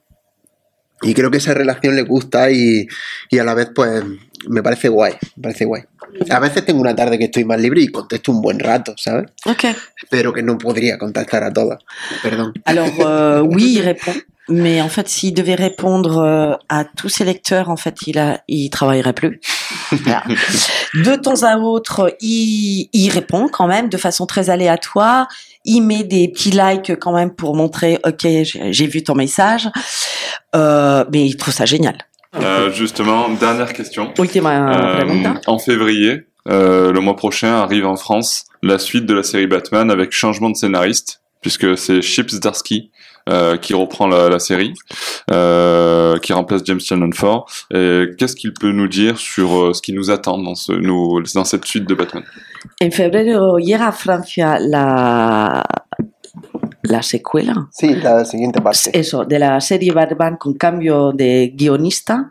Y 1.02 1.14
creo 1.14 1.30
que 1.30 1.38
esa 1.38 1.54
relación 1.54 1.94
les 1.94 2.06
gusta 2.06 2.50
y, 2.50 2.86
y 3.30 3.38
a 3.38 3.44
la 3.44 3.54
vez, 3.54 3.68
pues, 3.74 4.02
me 4.48 4.62
parece 4.62 4.88
guay. 4.88 5.14
Me 5.36 5.42
parece 5.42 5.64
guay. 5.64 5.82
A 6.30 6.38
veces 6.38 6.64
tengo 6.64 6.80
una 6.80 6.94
tarde 6.94 7.18
que 7.18 7.24
estoy 7.24 7.44
más 7.44 7.60
libre 7.60 7.82
y 7.82 7.88
contesto 7.88 8.32
un 8.32 8.40
buen 8.40 8.58
rato, 8.58 8.94
¿sabes? 8.96 9.26
Ok. 9.44 9.64
Pero 10.10 10.32
que 10.32 10.42
no 10.42 10.56
podría 10.56 10.98
contestar 10.98 11.44
a 11.44 11.52
todas. 11.52 11.78
Perdón. 12.22 12.54
Alors 12.64 12.90
euh, 13.00 13.42
oui, 13.42 13.74
il 13.78 13.82
répond. 13.82 14.14
Mais 14.48 14.80
en 14.80 14.88
fait, 14.88 15.08
s'il 15.08 15.34
devait 15.34 15.56
répondre 15.56 16.18
euh, 16.18 16.54
à 16.68 16.84
tous 16.84 17.08
ses 17.08 17.24
lecteurs, 17.24 17.68
en 17.68 17.76
fait, 17.76 18.06
il 18.06 18.16
a, 18.18 18.42
il 18.46 18.70
travaillerait 18.70 19.12
plus. 19.12 19.40
Voilà. 19.90 20.22
De 20.94 21.16
temps 21.16 21.42
à 21.42 21.58
autre, 21.58 22.16
il, 22.20 22.88
il 22.92 23.10
répond 23.10 23.48
quand 23.48 23.66
même 23.66 23.88
de 23.88 23.96
façon 23.96 24.24
très 24.24 24.48
aléatoire. 24.48 25.26
Il 25.66 25.82
met 25.82 26.04
des 26.04 26.28
petits 26.28 26.52
likes 26.52 26.98
quand 26.98 27.12
même 27.12 27.30
pour 27.30 27.54
montrer, 27.54 27.98
ok, 28.06 28.26
j'ai 28.70 28.86
vu 28.86 29.02
ton 29.02 29.14
message. 29.14 29.68
Euh, 30.54 31.04
mais 31.12 31.26
il 31.26 31.36
trouve 31.36 31.52
ça 31.52 31.66
génial. 31.66 31.98
euh, 32.36 32.70
justement, 32.72 33.28
dernière 33.28 33.72
question. 33.72 34.12
Euh, 34.70 35.04
pregunta. 35.04 35.40
en 35.46 35.58
février, 35.58 36.26
euh, 36.48 36.92
le 36.92 37.00
mois 37.00 37.16
prochain, 37.16 37.54
arrive 37.54 37.86
en 37.86 37.96
France 37.96 38.44
la 38.62 38.78
suite 38.78 39.06
de 39.06 39.14
la 39.14 39.22
série 39.22 39.46
Batman 39.46 39.90
avec 39.90 40.12
changement 40.12 40.50
de 40.50 40.56
scénariste, 40.56 41.20
puisque 41.40 41.76
c'est 41.76 42.02
Chip 42.02 42.30
Zdarsky 42.30 42.90
euh, 43.28 43.56
qui 43.56 43.74
reprend 43.74 44.06
la, 44.06 44.28
la 44.28 44.38
série, 44.38 44.72
euh, 45.32 46.18
qui 46.18 46.32
remplace 46.32 46.62
James 46.64 46.80
Shannon 46.80 47.10
Ford. 47.12 47.46
Et 47.74 48.06
Qu'est-ce 48.18 48.36
qu'il 48.36 48.52
peut 48.52 48.72
nous 48.72 48.88
dire 48.88 49.18
sur 49.18 49.48
euh, 49.56 49.72
ce 49.72 49.82
qui 49.82 49.92
nous 49.92 50.10
attend 50.10 50.38
dans, 50.38 50.54
ce, 50.54 50.72
nous, 50.72 51.20
dans 51.34 51.44
cette 51.44 51.64
suite 51.64 51.88
de 51.88 51.94
Batman? 51.94 52.24
En 52.82 52.90
febrero 52.90 53.58
llega 53.58 53.88
a 53.88 53.92
Francia 53.92 54.58
la, 54.60 55.62
la 56.82 57.02
secuela. 57.02 57.54
Sí, 57.72 57.94
la 57.96 58.24
siguiente 58.24 58.60
parte. 58.60 58.90
eso, 58.92 59.24
de 59.24 59.38
la 59.38 59.60
serie 59.60 59.92
Batman 59.92 60.36
con 60.38 60.54
cambio 60.54 61.12
de 61.12 61.52
guionista, 61.54 62.30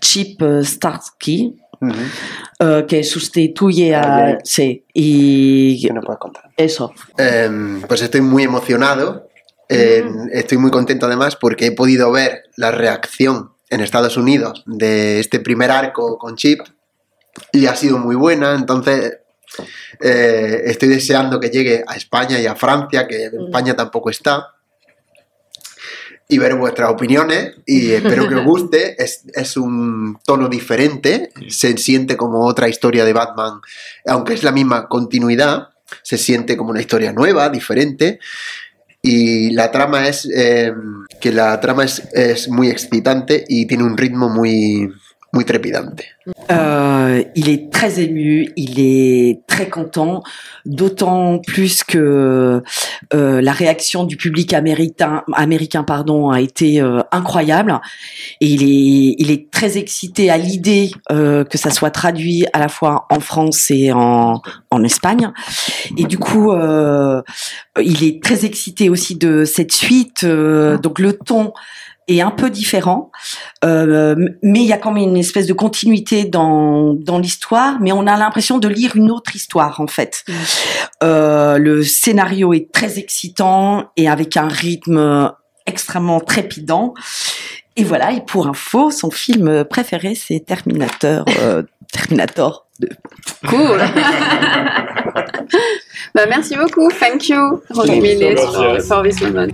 Chip 0.00 0.42
eh, 0.42 0.62
Starsky, 0.64 1.54
Ujú. 1.80 1.92
eh, 2.60 2.84
que 2.86 3.02
sustituye 3.02 3.94
a... 3.94 4.38
Sí, 4.44 4.84
y 4.94 5.80
Que 5.86 5.92
no 5.92 6.00
puedes 6.00 6.18
contar? 6.20 6.44
eso. 6.56 6.92
Em, 7.18 7.82
pues 7.82 8.02
estoy 8.02 8.20
muy 8.20 8.44
emocionado. 8.44 9.28
Em, 9.68 10.28
Estoy 10.32 10.58
muy 10.58 10.70
contento 10.70 11.06
además 11.06 11.36
porque 11.36 11.66
he 11.66 11.72
podido 11.72 12.10
ver 12.12 12.44
la 12.56 12.70
reacción 12.70 13.52
en 13.70 13.80
Estados 13.80 14.16
Unidos 14.16 14.62
de 14.66 15.20
este 15.20 15.40
primer 15.40 15.70
arco 15.70 16.18
con 16.18 16.36
Chip 16.36 16.60
y 17.52 17.66
ha 17.66 17.74
sido 17.74 17.98
muy 17.98 18.14
buena. 18.14 18.54
Entonces 18.54 19.18
eh, 20.00 20.62
estoy 20.66 20.88
deseando 20.88 21.40
que 21.40 21.50
llegue 21.50 21.84
a 21.86 21.96
España 21.96 22.38
y 22.40 22.46
a 22.46 22.54
Francia, 22.54 23.06
que 23.06 23.24
en 23.24 23.44
España 23.46 23.74
tampoco 23.74 24.10
está. 24.10 24.48
Y 26.28 26.38
ver 26.38 26.54
vuestras 26.54 26.90
opiniones 26.90 27.56
y 27.66 27.92
espero 27.92 28.28
que 28.28 28.36
os 28.36 28.44
guste. 28.44 28.96
Es, 29.02 29.24
es 29.34 29.56
un 29.56 30.18
tono 30.24 30.48
diferente, 30.48 31.30
se 31.48 31.76
siente 31.76 32.16
como 32.16 32.46
otra 32.46 32.68
historia 32.68 33.04
de 33.04 33.12
Batman, 33.12 33.60
aunque 34.06 34.34
es 34.34 34.42
la 34.42 34.52
misma 34.52 34.88
continuidad 34.88 35.72
se 36.02 36.18
siente 36.18 36.56
como 36.56 36.70
una 36.70 36.80
historia 36.80 37.12
nueva, 37.12 37.48
diferente. 37.50 38.18
Y 39.02 39.50
la 39.50 39.72
trama 39.72 40.06
es 40.06 40.28
eh, 40.32 40.72
que 41.20 41.32
la 41.32 41.60
trama 41.60 41.84
es, 41.84 42.08
es 42.12 42.48
muy 42.48 42.68
excitante 42.68 43.44
y 43.48 43.66
tiene 43.66 43.82
un 43.82 43.98
ritmo 43.98 44.28
muy, 44.28 44.92
muy 45.32 45.44
trepidante. 45.44 46.06
Euh, 46.50 47.22
il 47.34 47.48
est 47.48 47.72
très 47.72 48.00
ému, 48.00 48.52
il 48.56 48.80
est 48.80 49.40
très 49.46 49.68
content, 49.68 50.22
d'autant 50.64 51.38
plus 51.38 51.84
que 51.84 52.62
euh, 53.14 53.40
la 53.40 53.52
réaction 53.52 54.04
du 54.04 54.16
public 54.16 54.52
américain, 54.52 55.22
américain 55.34 55.84
pardon, 55.84 56.30
a 56.30 56.40
été 56.40 56.80
euh, 56.80 57.00
incroyable. 57.12 57.80
Et 58.40 58.46
il 58.46 58.62
est, 58.62 59.14
il 59.18 59.30
est 59.30 59.50
très 59.50 59.78
excité 59.78 60.30
à 60.30 60.38
l'idée 60.38 60.90
que 61.08 61.58
ça 61.58 61.70
soit 61.70 61.90
traduit 61.90 62.46
à 62.52 62.58
la 62.58 62.68
fois 62.68 63.06
en 63.10 63.20
France 63.20 63.70
et 63.70 63.92
en, 63.92 64.40
en 64.70 64.84
Espagne. 64.84 65.30
Et 65.96 66.04
du 66.04 66.18
coup, 66.18 66.52
il 66.52 68.04
est 68.04 68.22
très 68.22 68.44
excité 68.44 68.88
aussi 68.88 69.16
de 69.16 69.44
cette 69.44 69.72
suite. 69.72 70.24
donc 70.24 70.98
le 70.98 71.12
ton 71.12 71.52
est 72.08 72.20
un 72.20 72.30
peu 72.30 72.50
différent. 72.50 73.10
Euh, 73.64 74.14
mais 74.42 74.60
il 74.60 74.66
y 74.66 74.72
a 74.72 74.78
quand 74.78 74.92
même 74.92 75.04
une 75.04 75.16
espèce 75.16 75.46
de 75.46 75.52
continuité 75.52 76.24
dans, 76.24 76.94
dans 76.94 77.18
l'histoire, 77.18 77.78
mais 77.80 77.92
on 77.92 78.06
a 78.06 78.16
l'impression 78.16 78.58
de 78.58 78.68
lire 78.68 78.96
une 78.96 79.10
autre 79.10 79.34
histoire 79.36 79.80
en 79.80 79.86
fait. 79.86 80.24
Euh, 81.02 81.58
le 81.58 81.82
scénario 81.82 82.52
est 82.52 82.70
très 82.72 82.98
excitant 82.98 83.90
et 83.96 84.08
avec 84.08 84.36
un 84.36 84.48
rythme 84.48 85.32
extrêmement 85.66 86.20
trépidant. 86.20 86.94
Et 87.76 87.84
voilà, 87.84 88.12
et 88.12 88.20
pour 88.20 88.48
info, 88.48 88.90
son 88.90 89.10
film 89.10 89.64
préféré 89.64 90.14
c'est 90.14 90.40
Terminator. 90.40 91.24
euh, 91.40 91.62
Terminator 91.92 92.66
2. 92.80 92.88
Cool. 93.48 93.78
bah, 96.14 96.26
merci 96.26 96.56
beaucoup. 96.56 96.88
Thank 96.88 97.28
you, 97.28 97.62
Roger 97.70 98.00
Merci, 98.00 98.16
Millet, 98.16 98.36
for 98.80 99.02
this 99.02 99.20
moment. 99.20 99.48